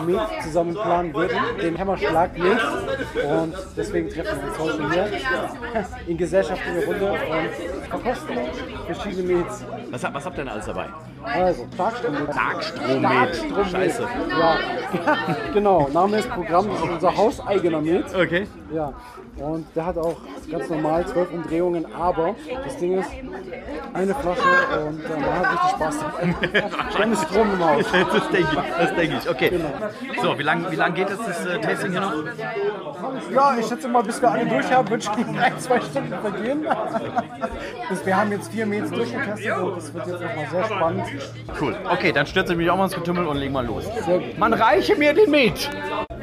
Met 0.06 0.20
zusammen 0.44 0.74
planen 0.74 1.12
würden, 1.12 1.36
den 1.60 1.76
Hammerschlag 1.76 2.38
Met. 2.38 2.60
Und 3.24 3.54
deswegen 3.76 4.08
treffen 4.08 4.38
wir 4.40 4.48
uns 4.48 4.58
heute 4.58 4.92
hier 4.92 5.08
in 6.06 6.16
gesellschaftlicher 6.16 6.86
Runde 6.86 7.10
und 7.10 7.88
verkosten 7.88 8.36
verschiedene 8.86 9.34
Mets. 9.34 9.64
Was, 9.90 10.02
was 10.04 10.24
habt 10.24 10.38
ihr 10.38 10.44
denn 10.44 10.52
alles 10.52 10.66
dabei? 10.66 10.86
Also. 11.24 11.66
Darkstrom-Met. 11.76 12.28
Darkstrom-Met. 12.28 13.70
Scheiße. 13.70 14.02
Ja, 14.28 14.56
genau. 15.54 15.61
Name 15.62 16.18
ist 16.18 16.28
Programm, 16.30 16.68
das 16.68 16.78
ist 16.80 16.90
unser 16.90 17.16
hauseigener 17.16 17.80
Met. 17.80 18.14
Okay. 18.14 18.46
Ja. 18.72 18.92
Und 19.36 19.66
der 19.74 19.86
hat 19.86 19.96
auch 19.96 20.16
ganz 20.50 20.68
normal 20.68 21.06
12 21.06 21.32
Umdrehungen, 21.32 21.86
aber 21.94 22.34
das 22.64 22.76
Ding 22.76 22.98
ist, 22.98 23.08
eine 23.94 24.14
Flasche 24.14 24.42
und 24.86 25.04
äh, 25.04 25.20
man 25.20 25.38
hat 25.38 25.52
richtig 25.52 25.70
Spaß. 25.70 25.98
Dann 26.98 27.12
ist 27.12 27.22
Strom 27.24 27.52
im 27.54 27.64
Haus. 27.64 27.84
Das 27.90 28.30
denke 28.30 28.48
ich, 28.52 28.76
das 28.78 28.94
denke 28.94 29.16
ich. 29.18 29.30
Okay. 29.30 29.48
Genau. 29.48 29.70
So, 30.22 30.38
wie 30.38 30.42
lange 30.42 30.70
wie 30.70 30.76
lang 30.76 30.94
geht 30.94 31.08
jetzt 31.08 31.26
das 31.26 31.46
äh, 31.46 31.58
Tasting 31.60 31.92
hier 31.92 32.00
noch? 32.00 32.14
Ja, 33.32 33.56
ich 33.58 33.66
schätze 33.66 33.88
mal, 33.88 34.02
bis 34.02 34.20
wir 34.20 34.30
alle 34.30 34.46
durch 34.46 34.70
haben, 34.70 34.90
wird 34.90 35.04
schon 35.04 35.14
ein, 35.38 35.58
zwei 35.58 35.80
Stunden 35.80 36.14
vergehen. 36.20 36.66
Das, 37.88 38.06
wir 38.06 38.16
haben 38.16 38.30
jetzt 38.32 38.50
vier 38.50 38.64
Mädels 38.64 38.90
durchgetestet 38.90 39.58
und 39.58 39.76
das 39.76 39.92
wird 39.92 40.06
jetzt 40.06 40.20
nochmal 40.20 40.46
sehr 40.50 40.64
spannend. 40.64 41.04
Cool. 41.60 41.76
Okay, 41.90 42.12
dann 42.12 42.26
stürze 42.26 42.52
ich 42.52 42.58
mich 42.58 42.70
auch 42.70 42.76
mal 42.76 42.84
ins 42.84 42.94
Getümmel 42.94 43.26
und 43.26 43.36
leg 43.36 43.52
mal 43.52 43.66
los. 43.66 43.84
Man 44.38 44.54
reiche 44.54 44.96
mir 44.96 45.12
den 45.12 45.30
Met. 45.30 45.51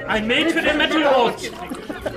Ein 0.08 0.28
Met 0.28 0.52
für 0.52 0.62
den 0.62 0.78
Metal 0.78 1.04
Road. 1.04 1.34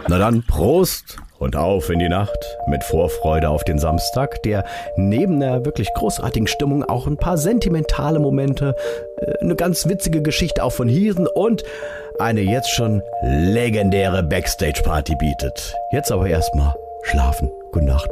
Na 0.09 0.18
dann, 0.18 0.42
Prost 0.46 1.18
und 1.38 1.57
auf 1.57 1.90
in 1.90 1.98
die 1.98 2.09
Nacht 2.09 2.57
mit 2.66 2.85
Vorfreude 2.85 3.48
auf 3.48 3.64
den 3.64 3.79
Samstag, 3.79 4.42
der 4.44 4.64
neben 4.96 5.40
der 5.40 5.64
wirklich 5.64 5.92
großartigen 5.94 6.46
Stimmung 6.46 6.85
auch 6.85 7.07
ein 7.07 7.16
paar 7.16 7.37
sentimentale 7.37 8.18
Momente, 8.18 8.77
äh, 9.18 9.38
eine 9.40 9.57
ganz 9.57 9.88
witzige 9.88 10.22
Geschichte 10.22 10.62
auch 10.62 10.72
von 10.72 10.88
Hieren 10.88 11.27
und 11.27 11.64
eine 12.18 12.42
jetzt 12.42 12.70
schon 12.70 13.03
legendäre 13.22 14.22
Backstage-Party 14.22 15.16
bietet. 15.16 15.75
Jetzt 15.90 16.12
aber 16.12 16.29
erstmal 16.29 16.75
schlafen. 17.03 17.51
Gute 17.72 17.87
Nacht. 17.87 18.11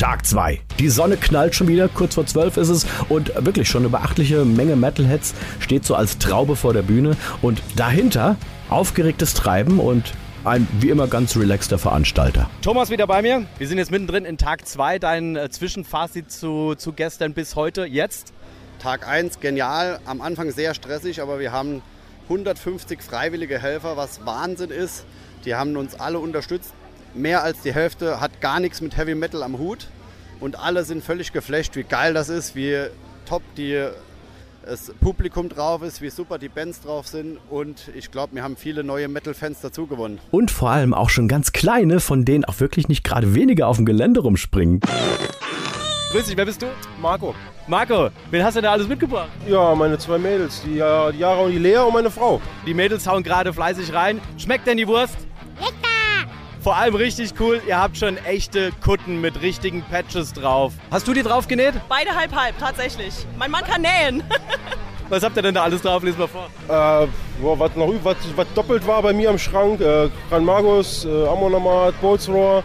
Tag 0.00 0.24
2. 0.24 0.58
Die 0.78 0.88
Sonne 0.88 1.18
knallt 1.18 1.54
schon 1.54 1.68
wieder, 1.68 1.86
kurz 1.86 2.14
vor 2.14 2.24
12 2.24 2.56
ist 2.56 2.68
es 2.70 2.86
und 3.10 3.34
wirklich 3.44 3.68
schon 3.68 3.82
eine 3.82 3.90
beachtliche 3.90 4.46
Menge 4.46 4.74
Metalheads 4.74 5.34
steht 5.58 5.84
so 5.84 5.94
als 5.94 6.16
Traube 6.16 6.56
vor 6.56 6.72
der 6.72 6.80
Bühne 6.80 7.18
und 7.42 7.62
dahinter 7.76 8.36
aufgeregtes 8.70 9.34
Treiben 9.34 9.78
und 9.78 10.14
ein 10.42 10.66
wie 10.80 10.88
immer 10.88 11.06
ganz 11.06 11.36
relaxter 11.36 11.78
Veranstalter. 11.78 12.48
Thomas 12.62 12.88
wieder 12.88 13.06
bei 13.06 13.20
mir. 13.20 13.44
Wir 13.58 13.68
sind 13.68 13.76
jetzt 13.76 13.90
mittendrin 13.90 14.24
in 14.24 14.38
Tag 14.38 14.66
2. 14.66 14.98
Dein 14.98 15.36
äh, 15.36 15.50
Zwischenfazit 15.50 16.32
zu, 16.32 16.74
zu 16.76 16.94
gestern 16.94 17.34
bis 17.34 17.54
heute. 17.54 17.84
Jetzt? 17.84 18.32
Tag 18.78 19.06
1 19.06 19.40
genial, 19.40 20.00
am 20.06 20.22
Anfang 20.22 20.50
sehr 20.50 20.72
stressig, 20.72 21.20
aber 21.20 21.40
wir 21.40 21.52
haben 21.52 21.82
150 22.30 23.02
freiwillige 23.02 23.58
Helfer, 23.58 23.98
was 23.98 24.24
Wahnsinn 24.24 24.70
ist. 24.70 25.04
Die 25.44 25.54
haben 25.54 25.76
uns 25.76 26.00
alle 26.00 26.20
unterstützt. 26.20 26.72
Mehr 27.14 27.42
als 27.42 27.60
die 27.62 27.74
Hälfte 27.74 28.20
hat 28.20 28.40
gar 28.40 28.60
nichts 28.60 28.80
mit 28.80 28.96
Heavy 28.96 29.14
Metal 29.14 29.42
am 29.42 29.58
Hut 29.58 29.88
und 30.38 30.58
alle 30.58 30.84
sind 30.84 31.02
völlig 31.02 31.32
geflasht, 31.32 31.74
wie 31.74 31.82
geil 31.82 32.14
das 32.14 32.28
ist, 32.28 32.54
wie 32.54 32.86
top 33.28 33.42
die, 33.56 33.84
das 34.64 34.92
Publikum 35.00 35.48
drauf 35.48 35.82
ist, 35.82 36.00
wie 36.02 36.10
super 36.10 36.38
die 36.38 36.48
Bands 36.48 36.82
drauf 36.82 37.08
sind 37.08 37.38
und 37.50 37.90
ich 37.96 38.12
glaube, 38.12 38.36
wir 38.36 38.44
haben 38.44 38.56
viele 38.56 38.84
neue 38.84 39.08
Metal-Fans 39.08 39.60
dazu 39.60 39.86
gewonnen. 39.86 40.20
Und 40.30 40.52
vor 40.52 40.70
allem 40.70 40.94
auch 40.94 41.10
schon 41.10 41.26
ganz 41.26 41.50
kleine, 41.50 41.98
von 41.98 42.24
denen 42.24 42.44
auch 42.44 42.60
wirklich 42.60 42.86
nicht 42.86 43.02
gerade 43.02 43.34
wenige 43.34 43.66
auf 43.66 43.76
dem 43.76 43.86
Gelände 43.86 44.20
rumspringen. 44.20 44.80
Grüß 46.12 46.26
dich, 46.26 46.36
wer 46.36 46.44
bist 46.44 46.62
du? 46.62 46.66
Marco. 47.00 47.34
Marco, 47.66 48.10
wen 48.30 48.42
hast 48.44 48.56
du 48.56 48.62
da 48.62 48.72
alles 48.72 48.88
mitgebracht? 48.88 49.28
Ja, 49.48 49.74
meine 49.74 49.98
zwei 49.98 50.18
Mädels, 50.18 50.62
die, 50.62 50.78
äh, 50.78 51.12
die 51.12 51.18
Jara 51.18 51.40
und 51.42 51.52
die 51.52 51.58
Lea 51.58 51.78
und 51.78 51.92
meine 51.92 52.10
Frau. 52.10 52.40
Die 52.66 52.74
Mädels 52.74 53.06
hauen 53.06 53.22
gerade 53.22 53.52
fleißig 53.52 53.92
rein. 53.92 54.20
Schmeckt 54.36 54.66
denn 54.66 54.76
die 54.76 54.88
Wurst? 54.88 55.16
Vor 56.60 56.76
allem 56.76 56.94
richtig 56.94 57.32
cool, 57.40 57.62
ihr 57.66 57.80
habt 57.80 57.96
schon 57.96 58.18
echte 58.18 58.70
Kutten 58.82 59.20
mit 59.22 59.40
richtigen 59.40 59.82
Patches 59.82 60.34
drauf. 60.34 60.74
Hast 60.90 61.08
du 61.08 61.14
die 61.14 61.22
drauf 61.22 61.48
genäht? 61.48 61.74
Beide 61.88 62.14
halb 62.14 62.34
halb, 62.34 62.58
tatsächlich. 62.58 63.14
Mein 63.38 63.50
Mann 63.50 63.64
kann 63.64 63.80
nähen. 63.80 64.22
Was 65.08 65.22
habt 65.22 65.36
ihr 65.36 65.42
denn 65.42 65.54
da 65.54 65.64
alles 65.64 65.80
drauf? 65.80 66.02
Lies 66.02 66.18
mal 66.18 66.28
vor. 66.28 66.46
Äh, 66.68 67.08
boah, 67.40 67.58
was, 67.58 67.74
noch, 67.74 67.92
was, 68.04 68.16
was 68.36 68.46
doppelt 68.54 68.86
war 68.86 69.02
bei 69.02 69.12
mir 69.12 69.30
am 69.30 69.38
Schrank, 69.38 69.80
äh, 69.80 70.08
Gran 70.28 70.44
Magus, 70.44 71.04
äh, 71.04 71.26
Ammonamat, 71.26 72.00
Bolzrohr, 72.00 72.62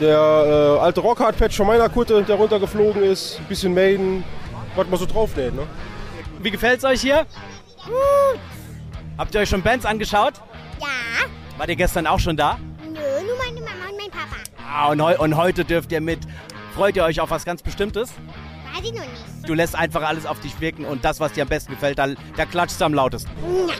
der 0.00 0.18
äh, 0.18 0.80
alte 0.80 1.00
Rockhard-Patch 1.00 1.56
von 1.56 1.68
meiner 1.68 1.88
Kutte, 1.88 2.24
der 2.24 2.34
runtergeflogen 2.34 3.04
ist, 3.04 3.38
ein 3.38 3.44
bisschen 3.44 3.72
Maiden, 3.72 4.24
was 4.74 4.88
man 4.88 4.98
so 4.98 5.06
draufnäht. 5.06 5.54
Ne? 5.54 5.62
Wie 6.40 6.50
gefällt's 6.50 6.84
euch 6.84 7.02
hier? 7.02 7.24
Habt 9.16 9.32
ihr 9.32 9.42
euch 9.42 9.48
schon 9.48 9.62
Bands 9.62 9.86
angeschaut? 9.86 10.34
Ja. 10.80 10.86
Wart 11.56 11.68
ihr 11.68 11.76
gestern 11.76 12.08
auch 12.08 12.18
schon 12.18 12.36
da? 12.36 12.58
Papa. 14.70 14.84
Ah, 14.84 14.90
und, 14.90 15.02
heu 15.02 15.16
und 15.18 15.36
heute 15.36 15.64
dürft 15.64 15.92
ihr 15.92 16.00
mit. 16.00 16.20
Freut 16.74 16.96
ihr 16.96 17.04
euch 17.04 17.20
auf 17.20 17.30
was 17.30 17.44
ganz 17.44 17.62
Bestimmtes? 17.62 18.12
Weiß 18.72 18.84
ich 18.84 18.92
noch 18.92 19.00
nicht. 19.00 19.48
Du 19.48 19.54
lässt 19.54 19.74
einfach 19.74 20.02
alles 20.02 20.26
auf 20.26 20.40
dich 20.40 20.60
wirken 20.60 20.84
und 20.84 21.04
das, 21.04 21.18
was 21.18 21.32
dir 21.32 21.42
am 21.42 21.48
besten 21.48 21.72
gefällt, 21.72 21.98
da, 21.98 22.08
da 22.36 22.46
klatschst 22.46 22.80
du 22.80 22.84
am 22.84 22.94
lautesten. 22.94 23.30
Ja. 23.68 23.74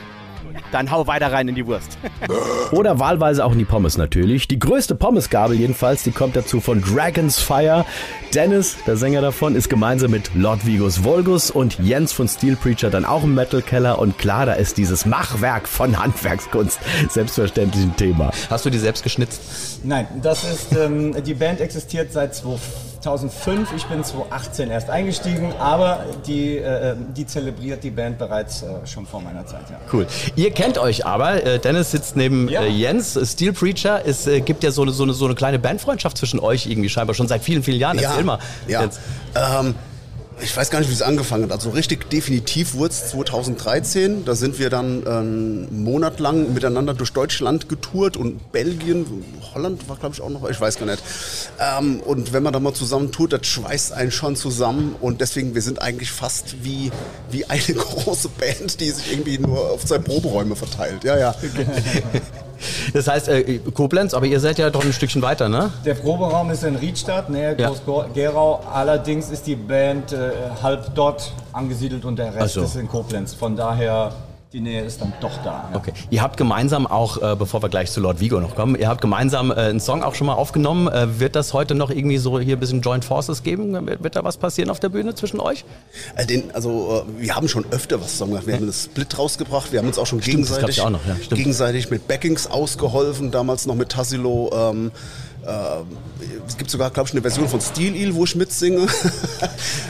Dann 0.71 0.91
hau 0.91 1.07
weiter 1.07 1.31
rein 1.31 1.47
in 1.47 1.55
die 1.55 1.65
Wurst. 1.65 1.97
Oder 2.71 2.99
wahlweise 2.99 3.45
auch 3.45 3.51
in 3.53 3.59
die 3.59 3.65
Pommes 3.65 3.97
natürlich. 3.97 4.47
Die 4.47 4.59
größte 4.59 4.95
Pommesgabel 4.95 5.57
jedenfalls, 5.57 6.03
die 6.03 6.11
kommt 6.11 6.35
dazu 6.35 6.59
von 6.59 6.81
Dragon's 6.81 7.39
Fire. 7.39 7.85
Dennis, 8.33 8.77
der 8.87 8.97
Sänger 8.97 9.21
davon, 9.21 9.55
ist 9.55 9.69
gemeinsam 9.69 10.11
mit 10.11 10.33
Lord 10.35 10.65
Vigos 10.65 11.03
Volgus 11.03 11.51
und 11.51 11.79
Jens 11.79 12.13
von 12.13 12.27
Steel 12.27 12.55
Preacher 12.55 12.89
dann 12.89 13.05
auch 13.05 13.23
im 13.23 13.35
Metal 13.35 13.61
Keller. 13.61 13.99
Und 13.99 14.17
klar, 14.17 14.45
da 14.45 14.53
ist 14.53 14.77
dieses 14.77 15.05
Machwerk 15.05 15.67
von 15.67 15.99
Handwerkskunst 15.99 16.79
selbstverständlich 17.09 17.83
ein 17.83 17.95
Thema. 17.95 18.31
Hast 18.49 18.65
du 18.65 18.69
die 18.69 18.79
selbst 18.79 19.03
geschnitzt? 19.03 19.41
Nein, 19.83 20.07
das 20.21 20.43
ist, 20.43 20.75
ähm, 20.75 21.15
die 21.23 21.33
Band 21.33 21.59
existiert 21.59 22.13
seit 22.13 22.35
2005. 22.35 23.73
Ich 23.75 23.85
bin 23.85 24.03
2018 24.03 24.69
erst 24.69 24.89
eingestiegen, 24.89 25.53
aber 25.59 26.05
die, 26.27 26.57
äh, 26.57 26.95
die 27.15 27.25
zelebriert 27.25 27.83
die 27.83 27.89
Band 27.89 28.17
bereits 28.17 28.63
äh, 28.63 28.85
schon 28.85 29.05
vor 29.05 29.21
meiner 29.21 29.45
Zeit. 29.45 29.69
Ja. 29.69 29.77
Cool. 29.91 30.05
Ihr 30.41 30.49
kennt 30.49 30.79
euch 30.79 31.05
aber. 31.05 31.45
Äh, 31.45 31.59
Dennis 31.59 31.91
sitzt 31.91 32.15
neben 32.15 32.49
Ja. 32.49 32.63
äh, 32.63 32.67
Jens, 32.67 33.15
Steel 33.31 33.53
Preacher. 33.53 34.01
Es 34.07 34.25
äh, 34.25 34.41
gibt 34.41 34.63
ja 34.63 34.71
so 34.71 34.81
eine, 34.81 34.91
so, 34.91 35.03
eine, 35.03 35.13
so 35.13 35.25
eine 35.25 35.35
kleine 35.35 35.59
Bandfreundschaft 35.59 36.17
zwischen 36.17 36.39
euch 36.39 36.65
irgendwie 36.65 36.89
scheinbar 36.89 37.13
schon 37.13 37.27
seit 37.27 37.43
vielen, 37.43 37.61
vielen 37.61 37.77
Jahren. 37.77 37.99
Erzähl 37.99 38.23
mal. 38.23 38.39
Ja. 38.67 38.89
Ähm, 39.35 39.75
ich 40.41 40.55
weiß 40.55 40.69
gar 40.69 40.79
nicht, 40.79 40.89
wie 40.89 40.93
es 40.93 41.01
angefangen 41.01 41.45
hat. 41.45 41.51
Also 41.51 41.69
richtig 41.69 42.09
definitiv 42.09 42.73
wurde 42.73 42.93
es 42.93 43.09
2013. 43.09 44.25
Da 44.25 44.35
sind 44.35 44.59
wir 44.59 44.69
dann 44.69 45.03
ähm, 45.05 45.67
einen 45.69 45.83
Monat 45.83 46.19
lang 46.19 46.53
miteinander 46.53 46.93
durch 46.93 47.13
Deutschland 47.13 47.69
getourt 47.69 48.17
und 48.17 48.51
Belgien, 48.51 49.05
Holland 49.53 49.87
war 49.87 49.97
glaube 49.97 50.15
ich 50.15 50.21
auch 50.21 50.29
noch, 50.29 50.49
ich 50.49 50.59
weiß 50.59 50.77
gar 50.77 50.85
nicht. 50.85 51.03
Ähm, 51.59 51.99
und 52.01 52.33
wenn 52.33 52.43
man 52.43 52.53
da 52.53 52.59
mal 52.59 52.73
zusammen 52.73 53.11
tut, 53.11 53.33
das 53.33 53.45
schweißt 53.47 53.93
einen 53.93 54.11
schon 54.11 54.35
zusammen. 54.35 54.95
Und 54.99 55.21
deswegen, 55.21 55.55
wir 55.55 55.61
sind 55.61 55.81
eigentlich 55.81 56.11
fast 56.11 56.63
wie, 56.63 56.91
wie 57.29 57.45
eine 57.45 57.61
große 57.75 58.29
Band, 58.29 58.79
die 58.79 58.89
sich 58.89 59.11
irgendwie 59.11 59.37
nur 59.37 59.71
auf 59.71 59.85
zwei 59.85 59.99
Proberäume 59.99 60.55
verteilt. 60.55 61.03
Ja, 61.03 61.17
ja. 61.17 61.35
Das 62.93 63.07
heißt, 63.07 63.27
äh, 63.29 63.59
Koblenz, 63.73 64.13
aber 64.13 64.25
ihr 64.25 64.39
seid 64.39 64.57
ja 64.57 64.69
doch 64.69 64.83
ein 64.83 64.93
Stückchen 64.93 65.21
weiter, 65.21 65.49
ne? 65.49 65.71
Der 65.85 65.95
Proberaum 65.95 66.49
ist 66.51 66.63
in 66.63 66.75
Riedstadt, 66.75 67.29
nähe 67.29 67.55
Ja. 67.57 67.69
Groß-Gerau. 67.69 68.61
Allerdings 68.71 69.29
ist 69.29 69.47
die 69.47 69.55
Band 69.55 70.13
äh, 70.13 70.31
halb 70.61 70.93
dort 70.95 71.33
angesiedelt 71.53 72.05
und 72.05 72.17
der 72.17 72.33
Rest 72.35 72.53
so. 72.55 72.61
ist 72.63 72.75
in 72.75 72.87
Koblenz. 72.87 73.33
Von 73.33 73.55
daher, 73.55 74.11
die 74.53 74.59
Nähe 74.59 74.81
ist 74.83 74.99
dann 74.99 75.13
doch 75.21 75.37
da. 75.43 75.69
Ja. 75.71 75.77
Okay. 75.77 75.93
Ihr 76.09 76.21
habt 76.21 76.35
gemeinsam 76.35 76.85
auch, 76.85 77.21
äh, 77.21 77.35
bevor 77.37 77.63
wir 77.63 77.69
gleich 77.69 77.89
zu 77.89 78.01
Lord 78.01 78.19
Vigo 78.19 78.41
noch 78.41 78.55
kommen, 78.55 78.75
ihr 78.75 78.89
habt 78.89 78.99
gemeinsam 78.99 79.49
äh, 79.49 79.55
einen 79.55 79.79
Song 79.79 80.03
auch 80.03 80.13
schon 80.13 80.27
mal 80.27 80.33
aufgenommen. 80.33 80.89
Äh, 80.89 81.19
wird 81.21 81.37
das 81.37 81.53
heute 81.53 81.73
noch 81.73 81.89
irgendwie 81.89 82.17
so 82.17 82.37
hier 82.37 82.57
ein 82.57 82.59
bisschen 82.59 82.81
Joint 82.81 83.05
Forces 83.05 83.43
geben? 83.43 83.73
Wird, 83.87 84.03
wird 84.03 84.15
da 84.17 84.25
was 84.25 84.35
passieren 84.35 84.69
auf 84.69 84.81
der 84.81 84.89
Bühne 84.89 85.15
zwischen 85.15 85.39
euch? 85.39 85.63
Äh, 86.15 86.25
Den, 86.25 86.53
also 86.53 87.05
äh, 87.17 87.21
wir 87.21 87.35
haben 87.35 87.47
schon 87.47 87.65
öfter 87.71 88.01
was 88.01 88.11
zusammen 88.11 88.31
gemacht. 88.31 88.47
Wir 88.47 88.55
haben 88.55 88.63
einen 88.63 88.73
Split 88.73 89.17
rausgebracht. 89.17 89.71
Wir 89.71 89.79
haben 89.79 89.87
uns 89.87 89.97
auch 89.97 90.07
schon 90.07 90.21
Stimmt, 90.21 90.47
gegenseitig, 90.47 90.81
auch 90.81 90.89
noch, 90.89 91.05
ja, 91.07 91.15
stimmt. 91.15 91.37
gegenseitig 91.37 91.89
mit 91.89 92.09
Backings 92.09 92.47
ausgeholfen. 92.47 93.31
Damals 93.31 93.65
noch 93.67 93.75
mit 93.75 93.87
Tassilo. 93.89 94.51
Ähm, 94.53 94.91
äh, 95.45 95.49
es 96.45 96.57
gibt 96.57 96.69
sogar, 96.69 96.89
glaube 96.89 97.07
ich, 97.07 97.13
eine 97.13 97.21
Version 97.21 97.47
von 97.47 97.61
Steel 97.61 97.95
Eel, 97.95 98.15
wo 98.15 98.25
ich 98.25 98.35
mitsinge. 98.35 98.87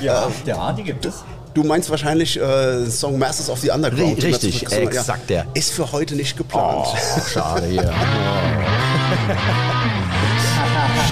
Ja, 0.01 0.27
der 0.45 0.73
die 0.73 0.83
gibt 0.83 1.05
es. 1.07 1.23
Du 1.53 1.63
meinst 1.63 1.89
wahrscheinlich 1.89 2.39
äh, 2.39 2.85
Song 2.89 3.19
Masters 3.19 3.49
of 3.49 3.59
the 3.59 3.71
Underground. 3.71 4.19
Ri- 4.19 4.25
richtig, 4.27 4.61
Ja, 4.61 4.77
exakt 4.77 5.29
der. 5.29 5.45
Ist 5.53 5.71
für 5.73 5.91
heute 5.91 6.15
nicht 6.15 6.37
geplant. 6.37 6.87
Oh, 6.87 6.95
schade 7.29 7.67
hier. 7.67 7.91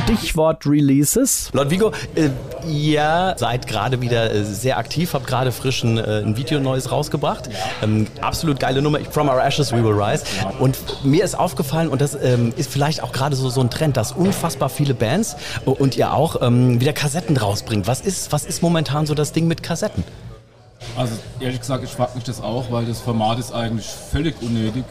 Stichwort 0.04 0.66
Releases. 0.66 1.50
Lord 1.54 1.70
Vigo, 1.70 1.92
äh, 2.16 2.30
ihr 2.68 3.36
seid 3.38 3.68
gerade 3.68 4.02
wieder 4.02 4.34
äh, 4.34 4.44
sehr 4.44 4.78
aktiv, 4.78 5.14
habt 5.14 5.28
gerade 5.28 5.52
frisch 5.52 5.84
ein, 5.84 5.98
äh, 5.98 6.22
ein 6.26 6.38
Video 6.38 6.60
Neues 6.60 6.92
rausgebracht. 6.92 7.50
Ähm, 7.84 8.08
absolut 8.22 8.60
geile 8.60 8.82
Nummer, 8.82 9.00
From 9.12 9.28
Our 9.30 9.44
Ashes 9.44 9.72
We 9.72 9.84
Will 9.84 10.02
Rise. 10.02 10.24
Und 10.60 10.78
mir 11.04 11.24
ist 11.24 11.38
aufgefallen, 11.38 11.90
und 11.90 12.02
das 12.02 12.16
ähm, 12.22 12.54
ist 12.56 12.72
vielleicht 12.72 13.04
auch 13.04 13.12
gerade 13.12 13.36
so, 13.36 13.50
so 13.50 13.62
ein 13.62 13.70
Trend, 13.70 13.98
dass 13.98 14.14
unfassbar 14.14 14.70
viele 14.70 14.94
Bands 14.94 15.36
äh, 15.66 15.70
und 15.70 15.98
ihr 15.98 16.14
auch 16.14 16.42
ähm, 16.42 16.80
wieder 16.80 16.94
Kassetten 16.94 17.36
rausbringt. 17.38 17.88
Was 17.88 18.02
ist, 18.02 18.32
was 18.32 18.46
ist 18.46 18.62
momentan 18.64 19.06
so 19.06 19.14
das 19.14 19.32
Ding 19.34 19.48
mit 19.48 19.62
Kassetten? 19.64 20.04
Also 20.98 21.14
ehrlich 21.40 21.60
gesagt, 21.60 21.84
ich 21.84 21.90
frage 21.90 22.12
mich 22.16 22.24
das 22.24 22.42
auch, 22.42 22.72
weil 22.72 22.86
das 22.86 23.00
Format 23.00 23.40
ist 23.40 23.54
eigentlich 23.54 23.88
völlig 23.88 24.42
unnötig. 24.42 24.84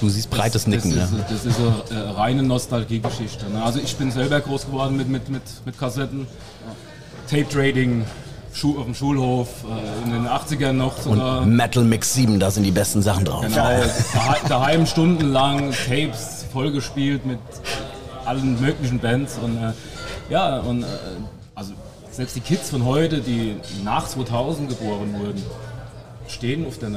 Du 0.00 0.08
siehst 0.08 0.28
breites 0.28 0.64
das, 0.64 0.66
Nicken, 0.66 0.94
das 0.94 1.10
ne? 1.12 1.20
ist, 1.20 1.30
das 1.30 1.46
ist 1.46 1.58
eine 1.90 2.02
äh, 2.02 2.10
reine 2.10 2.42
Nostalgiegeschichte. 2.42 3.48
Ne? 3.50 3.62
Also 3.62 3.78
ich 3.78 3.96
bin 3.96 4.10
selber 4.10 4.40
groß 4.40 4.66
geworden 4.66 4.96
mit, 4.96 5.08
mit, 5.08 5.28
mit, 5.28 5.42
mit 5.64 5.78
Kassetten. 5.78 6.26
Tape 7.30 7.48
Trading, 7.48 8.04
Schu 8.52 8.78
auf 8.78 8.84
dem 8.84 8.94
Schulhof, 8.94 9.48
äh, 9.64 10.04
in 10.04 10.12
den 10.12 10.26
80ern 10.26 10.72
noch 10.72 10.98
sogar. 10.98 11.42
Und 11.42 11.56
Metal 11.56 11.84
Mix 11.84 12.12
7, 12.14 12.38
da 12.38 12.50
sind 12.50 12.64
die 12.64 12.70
besten 12.70 13.02
Sachen 13.02 13.24
drauf. 13.24 13.42
Genau, 13.42 13.56
daheim, 13.56 14.48
daheim 14.48 14.86
stundenlang 14.86 15.72
Tapes 15.72 16.44
vollgespielt 16.52 17.24
mit 17.24 17.38
allen 18.24 18.60
möglichen 18.60 18.98
Bands 18.98 19.38
und 19.42 19.56
äh, 19.56 19.72
ja, 20.30 20.58
und 20.60 20.82
äh, 20.82 20.86
also 21.54 21.72
selbst 22.14 22.36
die 22.36 22.40
Kids 22.40 22.70
von 22.70 22.84
heute, 22.84 23.20
die 23.20 23.56
nach 23.84 24.06
2000 24.06 24.68
geboren 24.68 25.12
wurden, 25.18 25.42
stehen 26.28 26.64
auf 26.66 26.78
der 26.78 26.90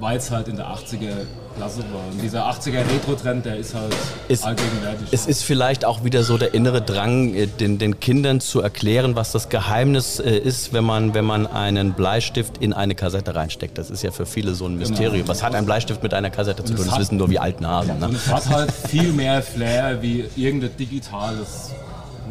weil 0.00 0.18
es 0.18 0.30
halt 0.30 0.48
in 0.48 0.56
der 0.56 0.66
80er 0.66 1.12
Klasse 1.56 1.78
war. 1.92 2.04
Und 2.10 2.20
dieser 2.20 2.44
80er 2.50 2.80
Retro-Trend, 2.80 3.46
der 3.46 3.56
ist 3.56 3.72
halt 3.74 3.94
Ist- 4.28 4.44
allgegenwärtig. 4.44 5.08
Es 5.12 5.26
ist 5.26 5.42
vielleicht 5.44 5.84
auch 5.84 6.02
wieder 6.04 6.22
so 6.24 6.36
der 6.36 6.52
innere 6.54 6.82
Drang, 6.82 7.32
äh, 7.34 7.46
den, 7.46 7.78
den 7.78 7.98
Kindern 8.00 8.40
zu 8.40 8.60
erklären, 8.60 9.14
was 9.16 9.30
das 9.32 9.48
Geheimnis 9.48 10.18
äh, 10.18 10.36
ist, 10.36 10.72
wenn 10.72 10.84
man, 10.84 11.14
wenn 11.14 11.24
man 11.24 11.46
einen 11.46 11.92
Bleistift 11.94 12.58
in 12.58 12.72
eine 12.72 12.94
Kassette 12.96 13.34
reinsteckt. 13.34 13.78
Das 13.78 13.88
ist 13.90 14.02
ja 14.02 14.10
für 14.10 14.26
viele 14.26 14.54
so 14.54 14.66
ein 14.66 14.74
Mysterium. 14.76 15.26
Was 15.28 15.42
hat 15.42 15.54
ein 15.54 15.64
Bleistift 15.64 16.02
mit 16.02 16.12
einer 16.12 16.30
Kassette 16.30 16.64
zu 16.64 16.72
tun? 16.74 16.80
es 16.80 16.84
Das 16.86 16.94
hat- 16.94 17.00
wissen 17.00 17.16
nur 17.16 17.30
wie 17.30 17.38
alten 17.38 17.66
Hasen. 17.66 17.98
Ne? 18.00 18.08
Und 18.08 18.16
es 18.16 18.26
hat 18.26 18.48
halt 18.50 18.72
viel 18.72 19.12
mehr 19.12 19.40
Flair 19.42 20.02
wie 20.02 20.24
irgendein 20.36 20.76
digitales, 20.76 21.70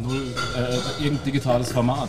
Null, 0.02 0.22
äh, 0.56 1.02
irgendein 1.04 1.24
digitales 1.24 1.72
Format. 1.72 2.08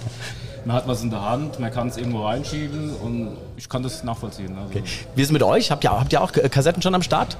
man 0.65 0.76
hat 0.78 0.88
was 0.88 1.04
in 1.04 1.10
der 1.12 1.21
Hand, 1.21 1.60
man 1.60 1.71
kann 1.71 1.88
es 1.89 1.98
irgendwo 1.98 2.26
reinschieben 2.26 2.95
und 2.95 3.38
ich 3.58 3.69
kann 3.69 3.84
das 3.84 4.04
nachvollziehen. 4.04 4.56
Also. 4.58 4.74
Wie 5.15 5.21
ist 5.21 5.28
es 5.28 5.32
mit 5.32 5.43
euch? 5.43 5.69
Habt 5.71 5.84
ihr, 5.84 5.91
habt 5.91 6.12
ihr 6.12 6.21
auch 6.21 6.32
K- 6.32 6.50
Kassetten 6.50 6.82
schon 6.82 6.95
am 6.95 7.04
Start? 7.04 7.38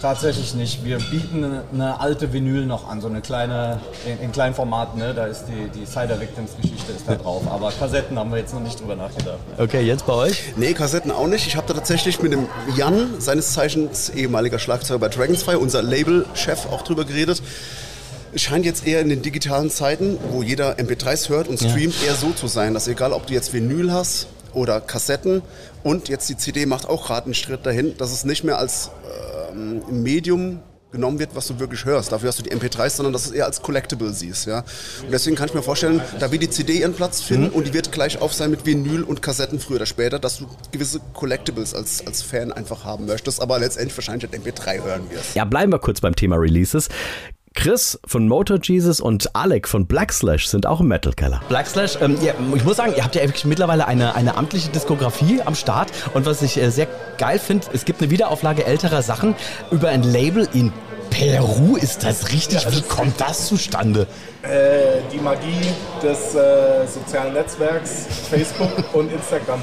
Tatsächlich 0.00 0.54
nicht. 0.54 0.82
Wir 0.86 0.96
bieten 0.96 1.44
eine, 1.44 1.62
eine 1.70 2.00
alte 2.00 2.32
Vinyl 2.32 2.64
noch 2.64 2.88
an, 2.88 3.02
so 3.02 3.08
eine 3.08 3.20
kleine, 3.20 3.78
in, 4.06 4.24
in 4.24 4.32
kleinen 4.32 4.54
Format, 4.54 4.96
ne? 4.96 5.12
Da 5.12 5.26
ist 5.26 5.44
die, 5.48 5.68
die 5.78 5.84
Cider 5.84 6.18
Victims 6.18 6.52
Geschichte 6.60 6.92
ist 6.92 7.06
da 7.06 7.14
drauf. 7.16 7.42
Aber 7.50 7.70
Kassetten 7.72 8.18
haben 8.18 8.30
wir 8.30 8.38
jetzt 8.38 8.54
noch 8.54 8.60
nicht 8.62 8.80
drüber 8.80 8.96
nachgedacht. 8.96 9.36
Okay, 9.58 9.82
jetzt 9.82 10.06
bei 10.06 10.14
euch? 10.14 10.44
Nee, 10.56 10.72
Kassetten 10.72 11.10
auch 11.10 11.26
nicht. 11.26 11.46
Ich 11.46 11.56
habe 11.56 11.66
da 11.68 11.74
tatsächlich 11.74 12.22
mit 12.22 12.32
dem 12.32 12.46
Jan, 12.74 13.20
seines 13.20 13.52
Zeichens 13.52 14.08
ehemaliger 14.08 14.58
Schlagzeuger 14.58 14.98
bei 14.98 15.08
Dragonfly, 15.10 15.56
unser 15.56 15.82
Labelchef, 15.82 16.64
auch 16.72 16.80
drüber 16.80 17.04
geredet. 17.04 17.42
Es 18.36 18.42
scheint 18.42 18.66
jetzt 18.66 18.86
eher 18.86 19.00
in 19.00 19.08
den 19.08 19.22
digitalen 19.22 19.70
Zeiten, 19.70 20.18
wo 20.30 20.42
jeder 20.42 20.78
MP3s 20.78 21.30
hört 21.30 21.48
und 21.48 21.58
Ja. 21.58 21.70
streamt, 21.70 21.94
eher 22.06 22.14
so 22.14 22.32
zu 22.32 22.48
sein, 22.48 22.74
dass 22.74 22.86
egal, 22.86 23.14
ob 23.14 23.26
du 23.26 23.32
jetzt 23.32 23.54
Vinyl 23.54 23.90
hast 23.90 24.26
oder 24.52 24.78
Kassetten 24.82 25.40
und 25.82 26.10
jetzt 26.10 26.28
die 26.28 26.36
CD 26.36 26.66
macht 26.66 26.86
auch 26.86 27.06
gerade 27.06 27.24
einen 27.24 27.34
Schritt 27.34 27.64
dahin, 27.64 27.96
dass 27.96 28.12
es 28.12 28.26
nicht 28.26 28.44
mehr 28.44 28.58
als 28.58 28.90
ähm, 29.54 29.80
Medium 30.02 30.60
genommen 30.92 31.18
wird, 31.18 31.30
was 31.34 31.46
du 31.46 31.58
wirklich 31.58 31.86
hörst. 31.86 32.12
Dafür 32.12 32.28
hast 32.28 32.38
du 32.38 32.42
die 32.42 32.52
MP3s, 32.52 32.90
sondern 32.90 33.14
dass 33.14 33.24
du 33.24 33.30
es 33.30 33.36
eher 33.36 33.46
als 33.46 33.62
Collectible 33.62 34.12
siehst. 34.12 34.46
Ja? 34.46 34.64
Und 35.02 35.12
deswegen 35.12 35.34
kann 35.34 35.48
ich 35.48 35.54
mir 35.54 35.62
vorstellen, 35.62 36.02
da 36.20 36.30
wird 36.30 36.42
die 36.42 36.50
CD 36.50 36.80
ihren 36.80 36.92
Platz 36.92 37.22
finden 37.22 37.48
und 37.48 37.66
die 37.66 37.72
wird 37.72 37.90
gleich 37.90 38.20
auf 38.20 38.34
sein 38.34 38.50
mit 38.50 38.66
Vinyl 38.66 39.02
und 39.02 39.22
Kassetten 39.22 39.60
früher 39.60 39.76
oder 39.76 39.86
später, 39.86 40.18
dass 40.18 40.38
du 40.40 40.46
gewisse 40.72 41.00
Collectibles 41.14 41.74
als, 41.74 42.06
als 42.06 42.20
Fan 42.20 42.52
einfach 42.52 42.84
haben 42.84 43.06
möchtest, 43.06 43.40
aber 43.40 43.58
letztendlich 43.58 43.96
wahrscheinlich 43.96 44.30
halt 44.30 44.42
MP3 44.42 44.84
hören 44.84 45.10
wirst. 45.10 45.34
Ja, 45.34 45.46
bleiben 45.46 45.72
wir 45.72 45.78
kurz 45.78 46.02
beim 46.02 46.14
Thema 46.14 46.36
Releases. 46.36 46.88
Chris 47.56 47.98
von 48.06 48.28
Motor 48.28 48.58
Jesus 48.62 49.00
und 49.00 49.34
Alec 49.34 49.66
von 49.66 49.86
Black 49.86 50.12
Slash 50.12 50.46
sind 50.46 50.66
auch 50.66 50.80
im 50.80 50.88
Metal 50.88 51.12
Keller. 51.12 51.40
Black 51.48 51.66
Slash, 51.66 51.98
ähm, 52.00 52.16
ja, 52.22 52.34
ich 52.54 52.64
muss 52.64 52.76
sagen, 52.76 52.92
ihr 52.96 53.02
habt 53.02 53.16
ja 53.16 53.22
wirklich 53.22 53.46
mittlerweile 53.46 53.88
eine, 53.88 54.14
eine 54.14 54.36
amtliche 54.36 54.68
Diskografie 54.68 55.40
am 55.42 55.54
Start. 55.54 55.90
Und 56.14 56.26
was 56.26 56.42
ich 56.42 56.58
äh, 56.58 56.70
sehr 56.70 56.86
geil 57.18 57.38
finde, 57.38 57.66
es 57.72 57.84
gibt 57.84 58.00
eine 58.00 58.10
Wiederauflage 58.10 58.64
älterer 58.64 59.02
Sachen 59.02 59.34
über 59.70 59.88
ein 59.88 60.02
Label 60.02 60.46
in 60.52 60.70
Peru. 61.10 61.76
Ist 61.76 62.04
das 62.04 62.30
richtig? 62.30 62.66
Wie 62.70 62.82
kommt 62.82 63.20
das 63.20 63.48
zustande? 63.48 64.06
Äh, 64.42 65.00
die 65.12 65.18
Magie 65.18 65.72
des 66.02 66.34
äh, 66.34 66.86
sozialen 66.86 67.32
Netzwerks, 67.32 68.06
Facebook 68.30 68.94
und 68.94 69.10
Instagram. 69.10 69.62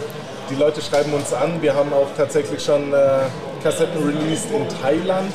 Die 0.50 0.56
Leute 0.56 0.82
schreiben 0.82 1.14
uns 1.14 1.34
an. 1.34 1.62
Wir 1.62 1.74
haben 1.74 1.92
auch 1.94 2.08
tatsächlich 2.18 2.64
schon 2.64 2.94
äh, 2.94 2.98
Kassetten 3.64 4.04
released 4.04 4.48
in 4.52 4.68
Thailand. 4.82 5.32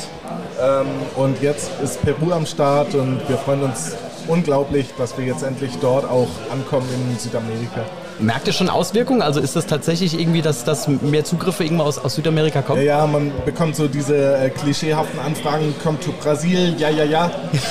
Ähm, 0.60 0.86
und 1.16 1.40
jetzt 1.42 1.70
ist 1.82 2.02
Peru 2.02 2.32
am 2.32 2.46
Start 2.46 2.94
und 2.94 3.20
wir 3.28 3.36
freuen 3.38 3.62
uns 3.62 3.96
unglaublich, 4.26 4.86
dass 4.98 5.16
wir 5.16 5.24
jetzt 5.24 5.42
endlich 5.42 5.72
dort 5.80 6.04
auch 6.04 6.28
ankommen 6.52 6.86
in 7.10 7.18
Südamerika. 7.18 7.80
Merkt 8.20 8.48
ihr 8.48 8.52
schon 8.52 8.68
Auswirkungen? 8.68 9.22
Also 9.22 9.40
ist 9.40 9.54
das 9.56 9.66
tatsächlich 9.66 10.18
irgendwie, 10.18 10.42
dass, 10.42 10.64
dass 10.64 10.88
mehr 10.88 11.24
Zugriffe 11.24 11.62
irgendwann 11.64 11.86
aus, 11.86 11.98
aus 11.98 12.16
Südamerika 12.16 12.62
kommen? 12.62 12.82
Ja, 12.82 12.98
ja, 12.98 13.06
man 13.06 13.30
bekommt 13.46 13.76
so 13.76 13.86
diese 13.88 14.36
äh, 14.36 14.50
klischeehaften 14.50 15.20
Anfragen, 15.20 15.72
kommt 15.82 16.02
to 16.04 16.12
Brasil, 16.20 16.74
ja, 16.78 16.90
ja, 16.90 17.04
ja, 17.04 17.30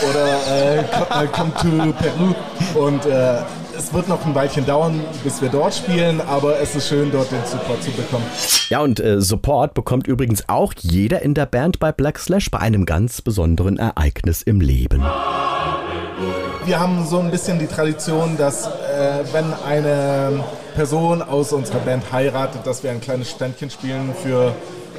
oder 0.10 0.78
äh, 0.80 0.84
ko- 0.84 1.23
äh, 1.23 1.28
kommt 1.28 1.58
to 1.60 1.67
Peru. 2.00 2.86
Und 2.88 3.06
äh, 3.06 3.39
es 3.78 3.94
wird 3.94 4.08
noch 4.08 4.26
ein 4.26 4.34
Weilchen 4.34 4.66
dauern, 4.66 5.00
bis 5.24 5.42
wir 5.42 5.50
dort 5.50 5.74
spielen, 5.74 6.20
aber 6.22 6.60
es 6.60 6.76
ist 6.76 6.88
schön, 6.88 7.12
dort 7.12 7.32
den 7.32 7.46
Support 7.46 7.84
zu 7.84 7.92
bekommen. 7.92 8.26
Ja, 8.70 8.80
und 8.80 9.00
äh, 9.00 9.22
Support 9.22 9.74
bekommt 9.74 10.08
übrigens 10.08 10.44
auch 10.48 10.74
jeder 10.80 11.22
in 11.22 11.34
der 11.34 11.46
Band 11.46 11.80
bei 11.80 11.92
Black 11.92 12.20
Slash 12.20 12.50
bei 12.50 12.60
einem 12.60 12.86
ganz 12.86 13.22
besonderen 13.22 13.78
Ereignis 13.78 14.42
im 14.42 14.62
Leben. 14.62 15.04
Wir 16.66 16.80
haben 16.80 17.06
so 17.06 17.20
ein 17.20 17.32
bisschen 17.32 17.60
die 17.60 17.68
Tradition, 17.68 18.36
dass 18.38 18.66
äh, 18.68 19.24
wenn 19.32 19.54
eine 19.54 20.44
Person 20.76 21.22
aus 21.22 21.54
unserer 21.54 21.80
Band 21.80 22.12
heiratet, 22.12 22.66
dass 22.66 22.84
wir 22.84 22.92
ein 22.92 23.00
kleines 23.00 23.30
Ständchen 23.30 23.70
spielen 23.70 24.13
für 24.22 24.54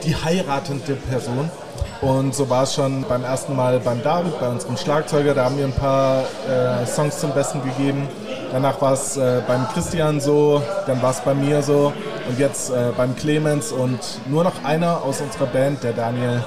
die 0.04 0.14
heiratende 0.14 0.94
Person. 0.94 1.50
Und 2.00 2.34
so 2.34 2.48
war 2.48 2.62
es 2.62 2.74
schon 2.74 3.04
beim 3.08 3.24
ersten 3.24 3.56
Mal 3.56 3.80
beim 3.80 4.02
David, 4.02 4.38
bei 4.38 4.48
unserem 4.48 4.76
Schlagzeuger. 4.76 5.34
Da 5.34 5.44
haben 5.44 5.58
wir 5.58 5.64
ein 5.64 5.72
paar 5.72 6.22
äh, 6.48 6.86
Songs 6.86 7.18
zum 7.18 7.32
Besten 7.32 7.60
gegeben. 7.62 8.08
Danach 8.52 8.80
war 8.80 8.92
es 8.92 9.16
äh, 9.16 9.42
beim 9.46 9.66
Christian 9.68 10.20
so, 10.20 10.62
dann 10.86 11.02
war 11.02 11.10
es 11.10 11.20
bei 11.20 11.34
mir 11.34 11.60
so 11.62 11.92
und 12.28 12.38
jetzt 12.38 12.70
äh, 12.70 12.92
beim 12.96 13.14
Clemens 13.14 13.72
und 13.72 13.98
nur 14.26 14.42
noch 14.42 14.64
einer 14.64 15.02
aus 15.02 15.20
unserer 15.20 15.46
Band, 15.46 15.82
der 15.82 15.92
Daniel, 15.92 16.42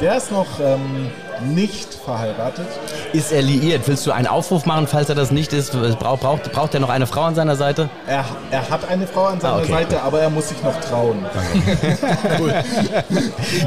der 0.00 0.16
ist 0.16 0.30
noch 0.30 0.46
ähm, 0.60 1.10
nicht 1.44 1.88
verheiratet. 2.04 2.66
Ist 3.12 3.32
er 3.32 3.42
liiert? 3.42 3.86
Willst 3.86 4.06
du 4.06 4.12
einen 4.12 4.26
Aufruf 4.26 4.66
machen, 4.66 4.86
falls 4.86 5.08
er 5.08 5.14
das 5.14 5.30
nicht 5.30 5.52
ist? 5.52 5.72
Braucht, 5.98 6.20
braucht, 6.20 6.52
braucht 6.52 6.74
er 6.74 6.80
noch 6.80 6.88
eine 6.90 7.06
Frau 7.06 7.22
an 7.22 7.34
seiner 7.34 7.56
Seite? 7.56 7.88
Er, 8.06 8.24
er 8.50 8.68
hat 8.70 8.88
eine 8.88 9.06
Frau 9.06 9.24
an 9.26 9.40
seiner 9.40 9.54
Ah, 9.54 9.58
okay. 9.58 9.72
Seite, 9.72 10.02
aber 10.02 10.20
er 10.20 10.30
muss 10.30 10.48
sich 10.48 10.62
noch 10.62 10.78
trauen. 10.80 11.24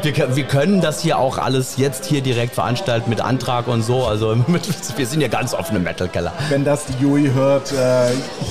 Wir, 0.03 0.13
kö- 0.13 0.35
wir 0.35 0.43
können 0.43 0.81
das 0.81 1.01
hier 1.01 1.17
auch 1.17 1.37
alles 1.37 1.77
jetzt 1.77 2.05
hier 2.05 2.21
direkt 2.21 2.53
veranstalten 2.55 3.09
mit 3.09 3.21
Antrag 3.21 3.67
und 3.67 3.81
so. 3.81 4.05
Also 4.05 4.35
mit, 4.47 4.63
wir 4.97 5.05
sind 5.07 5.21
ja 5.21 5.27
ganz 5.27 5.53
offen 5.53 5.75
im 5.75 5.83
Metal 5.83 6.07
Keller. 6.07 6.31
Wenn 6.49 6.63
das 6.63 6.85
die 6.85 6.93
Jui 7.03 7.29
hört, 7.33 7.71
äh, 7.71 8.09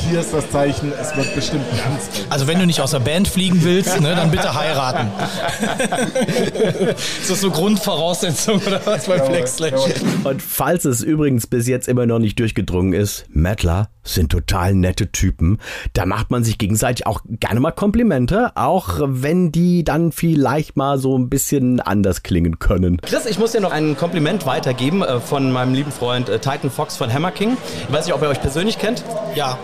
hier 0.08 0.20
ist 0.20 0.32
das 0.34 0.50
Zeichen, 0.50 0.92
es 1.00 1.16
wird 1.16 1.34
bestimmt 1.34 1.64
ganz 1.70 2.08
Also 2.30 2.46
wenn 2.46 2.58
du 2.58 2.66
nicht 2.66 2.80
aus 2.80 2.90
der 2.92 3.00
Band 3.00 3.28
fliegen 3.28 3.62
willst, 3.62 4.00
ne, 4.00 4.14
dann 4.14 4.30
bitte 4.30 4.54
heiraten. 4.54 5.10
ist 7.20 7.30
das 7.30 7.40
so 7.40 7.50
Grundvoraussetzung 7.50 8.60
oder 8.66 8.80
was 8.84 9.07
bei 9.08 9.20
Flex 9.20 9.56
Slash? 9.56 9.80
Und 10.24 10.42
falls 10.42 10.84
es 10.84 11.02
übrigens 11.02 11.46
bis 11.46 11.66
jetzt 11.66 11.88
immer 11.88 12.06
noch 12.06 12.18
nicht 12.18 12.38
durchgedrungen 12.38 12.92
ist, 12.92 13.26
Mettler 13.30 13.90
sind 14.04 14.30
total 14.30 14.74
nette 14.74 15.10
Typen. 15.12 15.58
Da 15.92 16.06
macht 16.06 16.30
man 16.30 16.44
sich 16.44 16.58
gegenseitig 16.58 17.06
auch 17.06 17.20
gerne 17.26 17.60
mal 17.60 17.72
Komplimente, 17.72 18.52
auch 18.56 19.00
wenn 19.02 19.52
die 19.52 19.84
dann 19.84 20.12
vielleicht 20.12 20.76
mal 20.76 20.98
so 20.98 21.18
ein 21.18 21.28
bisschen 21.28 21.80
anders 21.80 22.22
klingen 22.22 22.58
können. 22.58 22.98
Chris, 23.02 23.26
ich 23.26 23.38
muss 23.38 23.52
dir 23.52 23.60
noch 23.60 23.72
ein 23.72 23.96
Kompliment 23.96 24.46
weitergeben 24.46 25.02
äh, 25.02 25.20
von 25.20 25.50
meinem 25.52 25.74
lieben 25.74 25.92
Freund 25.92 26.28
äh, 26.28 26.38
Titan 26.38 26.70
Fox 26.70 26.96
von 26.96 27.12
Hammer 27.12 27.30
King. 27.30 27.56
Ich 27.86 27.92
weiß 27.92 28.06
nicht, 28.06 28.14
ob 28.14 28.22
ihr 28.22 28.28
euch 28.28 28.40
persönlich 28.40 28.78
kennt. 28.78 29.04
Ja. 29.34 29.58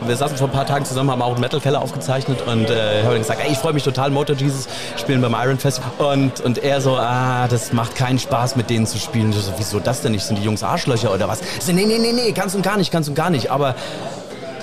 Wir 0.00 0.16
saßen 0.16 0.36
vor 0.36 0.48
ein 0.48 0.52
paar 0.52 0.66
Tagen 0.66 0.84
zusammen, 0.84 1.10
haben 1.10 1.22
auch 1.22 1.32
einen 1.32 1.40
Metal 1.40 1.60
Keller 1.60 1.82
aufgezeichnet 1.82 2.42
und 2.46 2.70
äh, 2.70 3.02
habe 3.02 3.14
dann 3.14 3.18
gesagt, 3.18 3.40
ey, 3.44 3.52
ich 3.52 3.58
freue 3.58 3.72
mich 3.72 3.82
total, 3.82 4.10
Motor 4.10 4.36
Jesus 4.36 4.68
spielen 4.96 5.20
beim 5.20 5.34
Iron 5.34 5.58
Festival. 5.58 5.90
Und, 6.12 6.40
und 6.40 6.58
er 6.58 6.80
so, 6.80 6.96
ah, 6.96 7.48
das 7.48 7.72
macht 7.72 7.94
keinen 7.94 8.18
Spaß 8.18 8.56
mit 8.56 8.70
denen 8.70 8.86
zu 8.86 8.98
spielen. 8.98 9.30
Ich 9.30 9.36
so, 9.36 9.52
wieso 9.56 9.80
das 9.80 10.02
denn 10.02 10.12
nicht? 10.12 10.24
Sind 10.24 10.38
die 10.38 10.42
Jungs 10.42 10.62
Arschlöcher 10.62 11.12
oder 11.12 11.28
was? 11.28 11.40
Ich 11.40 11.64
so, 11.64 11.72
nee, 11.72 11.84
nee, 11.84 11.98
nee, 11.98 12.12
nee, 12.12 12.32
ganz 12.32 12.54
und 12.54 12.62
gar 12.62 12.76
nicht, 12.76 12.92
ganz 12.92 13.08
und 13.08 13.14
gar 13.14 13.30
nicht. 13.30 13.50
Aber 13.50 13.74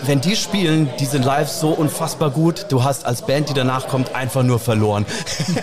wenn 0.08 0.22
die 0.22 0.36
spielen, 0.36 0.89
die 1.00 1.06
sind 1.06 1.24
live 1.26 1.50
so 1.50 1.70
unfassbar 1.70 2.30
gut. 2.30 2.66
Du 2.70 2.84
hast 2.84 3.06
als 3.06 3.26
Band, 3.26 3.50
die 3.50 3.54
danach 3.54 3.88
kommt, 3.88 4.13
einfach 4.16 4.44
nur 4.44 4.60
verloren. 4.60 5.06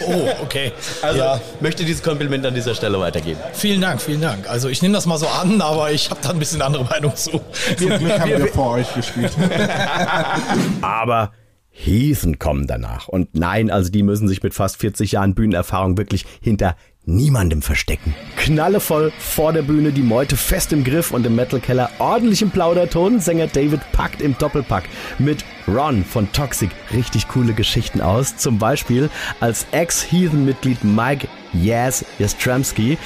Oh, 0.06 0.28
okay. 0.42 0.72
Also 1.02 1.18
Ja. 1.18 1.40
möchte 1.60 1.84
dieses 1.84 2.02
Kompliment 2.02 2.44
an 2.46 2.54
dieser 2.54 2.74
Stelle 2.74 2.98
weitergeben. 3.00 3.38
Vielen 3.52 3.80
Dank, 3.80 4.00
vielen 4.00 4.20
Dank. 4.20 4.48
Also 4.48 4.68
ich 4.68 4.82
nehme 4.82 4.94
das 4.94 5.06
mal 5.06 5.18
so 5.18 5.26
an, 5.28 5.60
aber 5.60 5.92
ich 5.92 6.10
habe 6.10 6.20
da 6.22 6.30
ein 6.30 6.38
bisschen 6.38 6.62
andere 6.62 6.84
Meinung 6.84 7.14
zu. 7.14 7.32
Zum 7.78 7.88
Glück 7.98 8.18
haben 8.18 8.28
wir 8.30 8.46
vor 8.48 8.72
euch 8.72 8.92
gespielt. 8.94 9.32
Aber 10.82 11.32
Heathen 11.70 12.38
kommen 12.38 12.66
danach. 12.66 13.08
Und 13.08 13.34
nein, 13.34 13.70
also 13.70 13.90
die 13.90 14.02
müssen 14.02 14.28
sich 14.28 14.42
mit 14.42 14.54
fast 14.54 14.76
40 14.78 15.12
Jahren 15.12 15.34
Bühnenerfahrung 15.34 15.96
wirklich 15.96 16.24
hinter 16.40 16.76
niemandem 17.16 17.62
verstecken. 17.62 18.14
Knallevoll 18.36 19.12
vor 19.18 19.52
der 19.52 19.62
Bühne, 19.62 19.92
die 19.92 20.02
Meute 20.02 20.36
fest 20.36 20.72
im 20.72 20.84
Griff 20.84 21.10
und 21.10 21.26
im 21.26 21.36
Metal-Keller 21.36 21.90
ordentlich 21.98 22.42
im 22.42 22.50
Plauderton. 22.50 23.20
Sänger 23.20 23.46
David 23.46 23.80
packt 23.92 24.22
im 24.22 24.36
Doppelpack 24.38 24.84
mit 25.18 25.44
Ron 25.68 26.04
von 26.04 26.30
Toxic 26.32 26.70
richtig 26.92 27.28
coole 27.28 27.52
Geschichten 27.52 28.00
aus. 28.00 28.36
Zum 28.36 28.58
Beispiel 28.58 29.10
als 29.40 29.66
Ex-Heathen-Mitglied 29.72 30.84
Mike 30.84 31.28
Yaz 31.52 32.04
Jastrzemski 32.18 32.98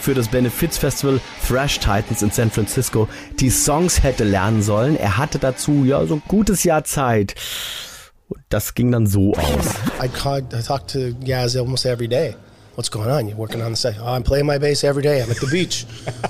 für 0.00 0.14
das 0.14 0.28
Benefits-Festival 0.28 1.20
Thrash 1.46 1.78
Titans 1.78 2.22
in 2.22 2.30
San 2.30 2.50
Francisco 2.50 3.08
die 3.38 3.50
Songs 3.50 4.02
hätte 4.02 4.24
lernen 4.24 4.62
sollen. 4.62 4.96
Er 4.96 5.16
hatte 5.16 5.38
dazu 5.38 5.84
ja 5.84 6.04
so 6.06 6.14
ein 6.14 6.22
gutes 6.26 6.64
Jahr 6.64 6.84
Zeit. 6.84 7.34
Und 8.28 8.40
das 8.48 8.74
ging 8.74 8.90
dann 8.90 9.06
so 9.06 9.34
aus. 9.34 9.66
I, 10.02 10.08
called, 10.08 10.52
I 10.52 10.62
talk 10.62 10.88
to 10.88 11.14
Yaz 11.24 11.54
almost 11.54 11.86
every 11.86 12.08
day. 12.08 12.34
What's 12.74 12.88
going 12.88 13.10
on? 13.10 13.28
You're 13.28 13.36
working 13.36 13.60
on 13.60 13.72
the 13.72 13.76
set? 13.76 13.98
Oh, 13.98 14.06
I'm 14.14 14.22
playing 14.22 14.46
my 14.46 14.56
bass 14.56 14.82
every 14.82 15.02
day. 15.02 15.22
I'm 15.22 15.30
at 15.30 15.36
the 15.36 15.46
beach, 15.46 15.84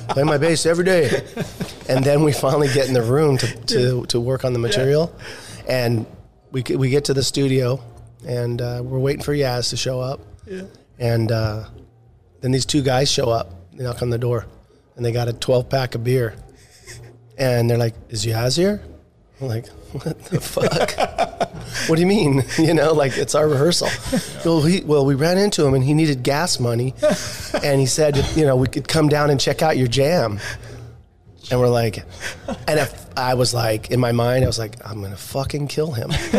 playing 0.09 0.27
my 0.27 0.39
bass 0.39 0.67
every 0.67 0.85
day. 0.85 1.25
And 1.89 2.05
then 2.05 2.25
we 2.25 2.33
finally 2.33 2.69
get 2.75 2.89
in 2.89 2.95
the 2.95 3.03
room 3.03 3.39
to, 3.39 3.47
to, 3.67 4.07
to 4.07 4.21
work 4.21 4.45
on 4.45 4.53
the 4.53 4.59
material, 4.59 5.15
and 5.69 6.05
we 6.51 6.63
we 6.77 6.91
get 6.91 7.05
to 7.07 7.15
the 7.15 7.23
studio, 7.23 7.81
and 8.27 8.61
uh, 8.61 8.83
we're 8.85 8.99
waiting 8.99 9.23
for 9.23 9.33
Yaz 9.33 9.71
to 9.71 9.77
show 9.77 10.01
up. 10.01 10.21
Yeah. 10.47 10.63
And 10.99 11.31
uh, 11.31 11.69
then 12.41 12.51
these 12.51 12.67
two 12.67 12.83
guys 12.83 13.11
show 13.11 13.31
up. 13.31 13.73
They 13.73 13.85
knock 13.85 14.03
on 14.03 14.11
the 14.11 14.19
door, 14.19 14.47
and 14.97 15.05
they 15.05 15.13
got 15.13 15.29
a 15.29 15.33
12 15.33 15.69
pack 15.69 15.95
of 15.95 16.03
beer, 16.03 16.35
and 17.39 17.71
they're 17.71 17.79
like, 17.79 17.95
"Is 18.09 18.27
Yaz 18.27 18.57
here?" 18.57 18.83
I'm 19.41 19.49
like, 19.49 19.67
"What 19.93 20.25
the 20.25 20.41
fuck?" 20.41 21.53
what 21.87 21.97
do 21.97 22.01
you 22.01 22.07
mean? 22.07 22.45
You 22.63 22.75
know, 22.75 22.93
like 22.93 23.17
it's 23.17 23.35
our 23.35 23.49
rehearsal. 23.49 23.89
well, 24.45 24.63
he, 24.63 24.83
well, 24.83 25.05
we 25.05 25.15
ran 25.15 25.37
into 25.37 25.67
him 25.67 25.75
and 25.75 25.83
he 25.83 25.95
needed 25.95 26.23
gas 26.23 26.61
money, 26.61 26.95
and 27.65 27.81
he 27.81 27.87
said, 27.87 28.17
you 28.37 28.45
know, 28.47 28.55
we 28.55 28.69
could 28.69 28.87
come 28.87 29.09
down 29.09 29.31
and 29.31 29.41
check 29.41 29.63
out 29.63 29.77
your 29.77 29.89
jam. 29.89 30.39
And 31.51 31.59
we're 31.59 31.69
like, 31.69 31.99
and 32.69 32.79
if 32.79 33.07
I 33.17 33.35
was 33.35 33.53
like, 33.53 33.91
in 33.91 33.99
my 33.99 34.13
mind, 34.13 34.45
I 34.45 34.47
was 34.47 34.59
like, 34.59 34.77
I'm 34.89 35.03
gonna 35.03 35.17
fucking 35.17 35.69
kill 35.69 35.91
him, 35.91 36.11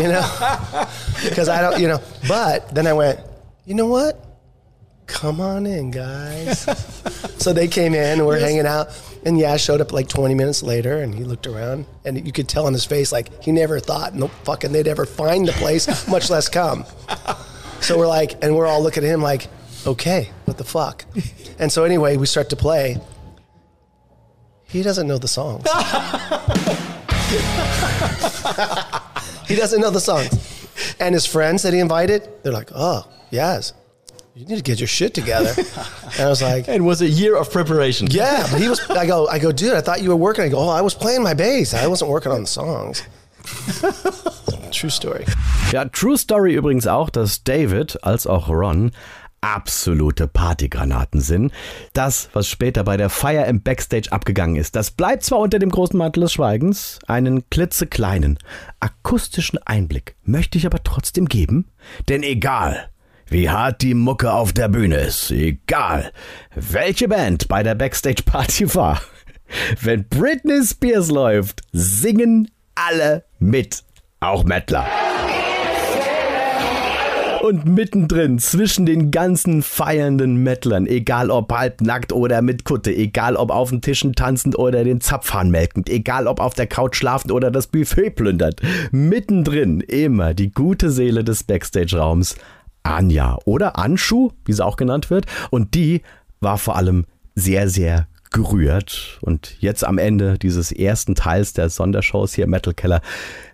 you 0.00 0.08
know, 0.08 0.86
because 1.24 1.48
I 1.48 1.60
don't, 1.60 1.80
you 1.80 1.88
know. 1.88 2.00
But 2.28 2.72
then 2.74 2.86
I 2.86 2.92
went, 2.92 3.20
you 3.64 3.74
know 3.74 3.86
what? 3.86 4.24
Come 5.06 5.40
on 5.40 5.66
in, 5.66 5.90
guys. 5.90 6.60
so 7.38 7.52
they 7.52 7.66
came 7.66 7.94
in, 7.94 8.18
and 8.20 8.26
we're 8.26 8.38
hanging 8.38 8.66
out, 8.66 8.88
and 9.24 9.38
yeah, 9.38 9.56
showed 9.56 9.80
up 9.80 9.92
like 9.92 10.08
20 10.08 10.34
minutes 10.34 10.62
later, 10.62 10.98
and 10.98 11.14
he 11.14 11.24
looked 11.24 11.46
around, 11.46 11.86
and 12.04 12.24
you 12.26 12.32
could 12.32 12.48
tell 12.48 12.66
on 12.66 12.72
his 12.72 12.84
face 12.84 13.12
like 13.12 13.42
he 13.42 13.52
never 13.52 13.80
thought, 13.80 14.14
no 14.14 14.28
fucking, 14.28 14.72
they'd 14.72 14.88
ever 14.88 15.06
find 15.06 15.46
the 15.46 15.52
place, 15.52 16.08
much 16.08 16.30
less 16.30 16.48
come. 16.48 16.84
So 17.80 17.98
we're 17.98 18.08
like, 18.08 18.42
and 18.42 18.56
we're 18.56 18.66
all 18.66 18.82
looking 18.82 19.04
at 19.04 19.10
him 19.10 19.22
like, 19.22 19.46
okay, 19.86 20.30
what 20.44 20.58
the 20.58 20.64
fuck? 20.64 21.04
And 21.60 21.72
so 21.72 21.82
anyway, 21.82 22.16
we 22.16 22.26
start 22.26 22.50
to 22.50 22.56
play. 22.56 22.98
He 24.68 24.84
doesn't 24.84 25.08
know 25.08 25.18
the 25.18 25.26
songs. 25.26 25.64
he 29.48 29.56
doesn't 29.56 29.80
know 29.80 29.90
the 29.90 29.98
songs. 29.98 30.30
And 31.00 31.16
his 31.16 31.26
friends 31.26 31.64
that 31.64 31.72
he 31.72 31.80
invited, 31.80 32.28
they're 32.44 32.52
like, 32.52 32.70
oh, 32.76 33.10
yes, 33.30 33.72
you 34.38 34.46
need 34.46 34.56
to 34.56 34.62
get 34.62 34.78
your 34.78 34.86
shit 34.86 35.14
together. 35.14 35.52
And 36.18 36.20
I 36.20 36.28
was 36.28 36.40
like, 36.40 36.68
It 36.68 36.80
was 36.80 37.00
a 37.02 37.08
year 37.08 37.36
of 37.36 37.50
preparation. 37.50 38.06
yeah, 38.10 38.46
but 38.50 38.60
he 38.60 38.68
was, 38.68 38.80
I 38.90 39.04
go, 39.06 39.26
I 39.26 39.38
go, 39.40 39.50
dude, 39.50 39.74
I 39.74 39.80
thought 39.80 40.00
you 40.00 40.10
were 40.10 40.16
working. 40.16 40.44
I 40.44 40.48
go, 40.48 40.58
oh, 40.58 40.68
I 40.68 40.80
was 40.80 40.94
playing 40.94 41.22
my 41.24 41.34
bass. 41.34 41.74
I 41.74 41.86
wasn't 41.88 42.10
working 42.10 42.30
on 42.30 42.42
the 42.42 42.46
songs. 42.46 43.02
True 44.70 44.90
story. 44.90 45.24
Ja, 45.72 45.86
True 45.86 46.16
Story 46.16 46.54
übrigens 46.54 46.86
auch, 46.86 47.10
dass 47.10 47.42
David 47.42 47.98
als 48.04 48.26
auch 48.26 48.48
Ron 48.48 48.92
absolute 49.40 50.28
Partygranaten 50.28 51.20
sind. 51.20 51.52
Das, 51.94 52.28
was 52.32 52.48
später 52.48 52.84
bei 52.84 52.96
der 52.96 53.08
Feier 53.08 53.46
im 53.46 53.62
Backstage 53.62 54.12
abgegangen 54.12 54.56
ist, 54.56 54.76
das 54.76 54.90
bleibt 54.90 55.24
zwar 55.24 55.38
unter 55.38 55.58
dem 55.58 55.70
großen 55.70 55.96
Mantel 55.96 56.20
des 56.22 56.32
Schweigens, 56.32 56.98
einen 57.06 57.48
klitzekleinen, 57.48 58.38
akustischen 58.80 59.58
Einblick 59.64 60.16
möchte 60.24 60.58
ich 60.58 60.66
aber 60.66 60.82
trotzdem 60.82 61.26
geben, 61.26 61.70
denn 62.08 62.22
egal, 62.22 62.90
wie 63.30 63.50
hart 63.50 63.82
die 63.82 63.94
Mucke 63.94 64.32
auf 64.32 64.52
der 64.52 64.68
Bühne 64.68 64.96
ist, 64.96 65.30
egal, 65.30 66.12
welche 66.54 67.08
Band 67.08 67.48
bei 67.48 67.62
der 67.62 67.74
Backstage-Party 67.74 68.74
war, 68.74 69.00
wenn 69.80 70.08
Britney 70.08 70.64
Spears 70.64 71.10
läuft, 71.10 71.62
singen 71.72 72.50
alle 72.74 73.24
mit, 73.38 73.82
auch 74.20 74.44
Mettler. 74.44 74.86
Und 77.42 77.66
mittendrin, 77.66 78.38
zwischen 78.40 78.84
den 78.84 79.10
ganzen 79.10 79.62
feiernden 79.62 80.42
Mettlern, 80.42 80.86
egal 80.86 81.30
ob 81.30 81.52
halbnackt 81.52 82.12
oder 82.12 82.42
mit 82.42 82.64
Kutte, 82.64 82.94
egal 82.94 83.36
ob 83.36 83.50
auf 83.50 83.70
den 83.70 83.80
Tischen 83.80 84.14
tanzend 84.14 84.58
oder 84.58 84.82
den 84.84 85.00
Zapfhahn 85.00 85.50
melkend, 85.50 85.88
egal 85.88 86.26
ob 86.26 86.40
auf 86.40 86.54
der 86.54 86.66
Couch 86.66 86.96
schlafend 86.96 87.32
oder 87.32 87.50
das 87.50 87.68
Buffet 87.68 88.10
plündert, 88.10 88.60
mittendrin 88.90 89.80
immer 89.80 90.34
die 90.34 90.52
gute 90.52 90.90
Seele 90.90 91.22
des 91.22 91.44
Backstage-Raums, 91.44 92.34
Anja 92.96 93.38
oder 93.44 93.78
Anschu, 93.78 94.30
wie 94.44 94.52
sie 94.52 94.64
auch 94.64 94.76
genannt 94.76 95.10
wird. 95.10 95.26
Und 95.50 95.74
die 95.74 96.02
war 96.40 96.58
vor 96.58 96.76
allem 96.76 97.06
sehr, 97.34 97.68
sehr 97.68 98.08
gerührt. 98.30 99.18
Und 99.22 99.56
jetzt 99.60 99.84
am 99.84 99.98
Ende 99.98 100.38
dieses 100.38 100.72
ersten 100.72 101.14
Teils 101.14 101.52
der 101.52 101.70
Sondershows 101.70 102.34
hier 102.34 102.44
im 102.44 102.50
Metal 102.50 102.74
Keller 102.74 103.00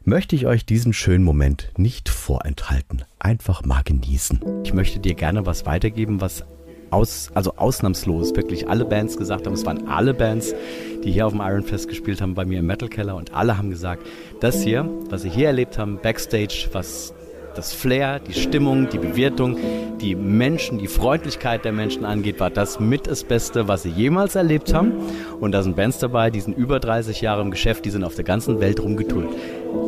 möchte 0.05 0.37
ich 0.37 0.47
euch 0.47 0.67
diesen 0.67 0.93
schönen 0.93 1.25
Moment 1.25 1.71
nicht 1.77 2.09
vorenthalten. 2.09 3.05
Einfach 3.19 3.65
mal 3.65 3.83
genießen. 3.83 4.41
Ich 4.65 4.75
möchte 4.75 4.99
dir 4.99 5.15
gerne 5.15 5.47
was 5.47 5.67
weitergeben, 5.67 6.21
was 6.21 6.45
aus, 6.91 7.31
also 7.35 7.57
ausnahmslos 7.57 8.35
wirklich 8.37 8.69
alle 8.69 8.85
Bands 8.85 9.17
gesagt 9.17 9.47
haben. 9.47 9.55
Es 9.55 9.67
waren 9.67 9.89
alle 9.89 10.15
Bands, 10.15 10.55
die 11.03 11.11
hier 11.11 11.27
auf 11.27 11.33
dem 11.33 11.41
Iron 11.41 11.65
Fest 11.65 11.89
gespielt 11.89 12.21
haben, 12.21 12.35
bei 12.35 12.45
mir 12.45 12.61
im 12.61 12.67
Metal 12.67 12.89
Keller 12.89 13.17
und 13.17 13.35
alle 13.35 13.59
haben 13.59 13.71
gesagt, 13.71 14.07
das 14.41 14.63
hier, 14.63 14.89
was 15.11 15.23
sie 15.23 15.31
hier 15.31 15.49
erlebt 15.49 15.79
haben, 15.79 15.99
Backstage, 16.01 16.69
was 16.73 17.15
das 17.55 17.73
Flair, 17.73 18.21
die 18.21 18.35
Stimmung, 18.35 18.89
die 18.91 18.99
Bewirtung, 18.99 19.57
die 20.01 20.15
Menschen, 20.15 20.79
die 20.79 20.89
Freundlichkeit 20.89 21.65
der 21.65 21.73
Menschen 21.73 22.05
angeht, 22.05 22.41
war 22.41 22.51
das 22.51 22.81
mit 22.81 23.07
das 23.07 23.25
Beste, 23.25 23.69
was 23.69 23.85
sie 23.85 23.91
jemals 23.91 24.35
erlebt 24.35 24.75
haben. 24.75 24.93
Und 25.41 25.53
da 25.53 25.63
sind 25.63 25.77
Bands 25.77 25.99
dabei, 25.99 26.31
die 26.31 26.41
sind 26.41 26.57
über 26.57 26.81
30 26.81 27.21
Jahre 27.21 27.43
im 27.43 27.51
Geschäft, 27.51 27.85
die 27.85 27.91
sind 27.91 28.05
auf 28.05 28.15
der 28.15 28.25
ganzen 28.25 28.61
Welt 28.61 28.81
rumgetullt. 28.81 29.31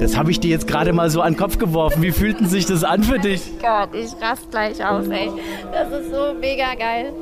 Das 0.00 0.16
habe 0.16 0.30
ich 0.30 0.40
dir 0.40 0.50
jetzt 0.50 0.66
gerade 0.66 0.92
mal 0.92 1.10
so 1.10 1.20
an 1.20 1.32
den 1.32 1.38
Kopf 1.38 1.58
geworfen. 1.58 2.02
Wie 2.02 2.12
fühlten 2.12 2.46
sich 2.46 2.66
das 2.66 2.84
an 2.84 3.02
für 3.02 3.18
dich? 3.18 3.42
Gott, 3.60 3.90
ich 3.94 4.12
rast 4.20 4.50
gleich 4.50 4.84
aus, 4.84 5.08
ey. 5.08 5.30
Das 5.72 5.90
ist 6.00 6.10
so 6.10 6.34
mega 6.38 6.74
geil. 6.74 7.12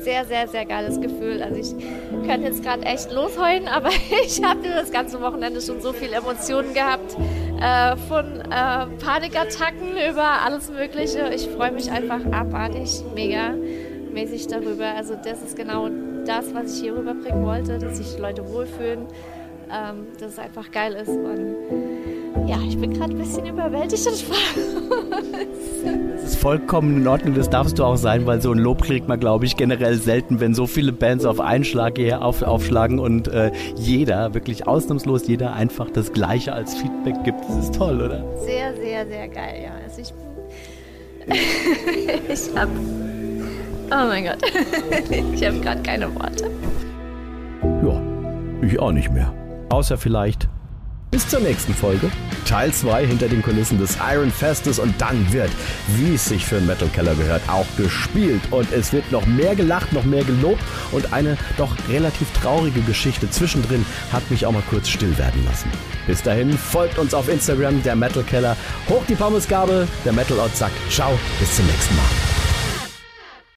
Sehr, 0.00 0.24
sehr, 0.24 0.46
sehr 0.46 0.64
geiles 0.66 1.00
Gefühl. 1.00 1.42
Also 1.42 1.60
ich 1.60 2.26
könnte 2.26 2.46
jetzt 2.46 2.62
gerade 2.62 2.82
echt 2.82 3.10
losheulen, 3.12 3.66
aber 3.66 3.90
ich 4.24 4.42
habe 4.42 4.60
das 4.62 4.90
ganze 4.92 5.20
Wochenende 5.20 5.60
schon 5.60 5.80
so 5.80 5.92
viele 5.92 6.16
Emotionen 6.16 6.72
gehabt. 6.74 7.16
Äh, 7.60 7.96
von 7.96 8.40
äh, 8.40 8.86
Panikattacken 9.02 9.96
über 10.10 10.42
alles 10.44 10.70
Mögliche. 10.70 11.30
Ich 11.34 11.48
freue 11.48 11.72
mich 11.72 11.90
einfach 11.90 12.20
abartig, 12.30 13.02
mega 13.14 13.54
mäßig 14.12 14.48
darüber. 14.48 14.94
Also 14.94 15.14
das 15.14 15.42
ist 15.42 15.56
genau 15.56 15.88
das, 16.26 16.54
was 16.54 16.74
ich 16.74 16.82
hier 16.82 16.94
rüberbringen 16.96 17.44
wollte, 17.44 17.78
dass 17.78 17.96
sich 17.96 18.18
Leute 18.18 18.46
wohlfühlen, 18.46 19.06
ähm, 19.72 20.06
dass 20.18 20.32
es 20.32 20.38
einfach 20.38 20.70
geil 20.70 20.92
ist. 20.94 21.08
Und 21.08 21.56
ja, 22.46 22.58
ich 22.66 22.78
bin 22.78 22.92
gerade 22.92 23.12
ein 23.12 23.18
bisschen 23.18 23.46
überwältigt. 23.46 24.06
Das 24.06 24.22
ist 26.24 26.36
vollkommen 26.36 26.98
in 26.98 27.08
Ordnung, 27.08 27.34
das 27.34 27.50
darfst 27.50 27.78
du 27.78 27.84
auch 27.84 27.96
sein, 27.96 28.26
weil 28.26 28.40
so 28.40 28.52
ein 28.52 28.58
Lob 28.58 28.82
kriegt 28.82 29.08
man, 29.08 29.18
glaube 29.18 29.46
ich, 29.46 29.56
generell 29.56 29.96
selten, 29.96 30.38
wenn 30.38 30.54
so 30.54 30.66
viele 30.66 30.92
Bands 30.92 31.24
auf 31.24 31.40
einen 31.40 31.64
Schlag 31.64 31.96
hier 31.96 32.22
auf, 32.22 32.42
aufschlagen 32.42 33.00
und 33.00 33.28
äh, 33.28 33.50
jeder, 33.74 34.34
wirklich 34.34 34.68
ausnahmslos 34.68 35.26
jeder, 35.26 35.54
einfach 35.54 35.90
das 35.90 36.12
Gleiche 36.12 36.52
als 36.52 36.76
Feedback 36.76 37.24
gibt. 37.24 37.40
Das 37.48 37.56
ist 37.56 37.74
toll, 37.74 38.00
oder? 38.00 38.22
Sehr, 38.44 38.76
sehr, 38.76 39.06
sehr 39.06 39.28
geil, 39.28 39.64
ja. 39.64 39.70
Also 39.84 40.02
ich, 40.02 40.12
ich 42.28 42.56
hab, 42.56 42.68
oh 42.68 44.06
mein 44.06 44.24
Gott, 44.24 44.38
ich 45.34 45.44
habe 45.44 45.58
gerade 45.60 45.82
keine 45.82 46.14
Worte. 46.14 46.48
Ja, 47.82 48.00
ich 48.62 48.78
auch 48.78 48.92
nicht 48.92 49.12
mehr. 49.12 49.32
Außer 49.68 49.98
vielleicht 49.98 50.48
bis 51.16 51.28
zur 51.28 51.40
nächsten 51.40 51.72
Folge. 51.72 52.10
Teil 52.44 52.72
2 52.72 53.06
hinter 53.06 53.28
den 53.28 53.40
Kulissen 53.40 53.78
des 53.78 53.96
Iron 54.12 54.30
Festes 54.30 54.78
und 54.78 55.00
dann 55.00 55.32
wird, 55.32 55.50
wie 55.96 56.14
es 56.14 56.26
sich 56.26 56.44
für 56.44 56.58
einen 56.58 56.66
Metal 56.66 56.88
Keller 56.88 57.14
gehört, 57.14 57.40
auch 57.48 57.64
gespielt 57.78 58.42
und 58.50 58.70
es 58.70 58.92
wird 58.92 59.10
noch 59.10 59.24
mehr 59.24 59.56
gelacht, 59.56 59.94
noch 59.94 60.04
mehr 60.04 60.24
gelobt 60.24 60.62
und 60.92 61.12
eine 61.14 61.38
doch 61.56 61.74
relativ 61.88 62.30
traurige 62.32 62.82
Geschichte 62.82 63.30
zwischendrin 63.30 63.86
hat 64.12 64.30
mich 64.30 64.44
auch 64.44 64.52
mal 64.52 64.62
kurz 64.68 64.88
still 64.88 65.16
werden 65.16 65.42
lassen. 65.46 65.70
Bis 66.06 66.22
dahin 66.22 66.52
folgt 66.52 66.98
uns 66.98 67.14
auf 67.14 67.28
Instagram, 67.30 67.82
der 67.82 67.96
Metal 67.96 68.22
Keller. 68.22 68.54
Hoch 68.88 69.04
die 69.08 69.14
Pommesgabe, 69.14 69.88
der 70.04 70.12
Metal 70.12 70.38
Ort 70.38 70.54
sagt 70.54 70.74
Ciao, 70.90 71.18
bis 71.40 71.56
zum 71.56 71.66
nächsten 71.66 71.96
Mal. 71.96 72.35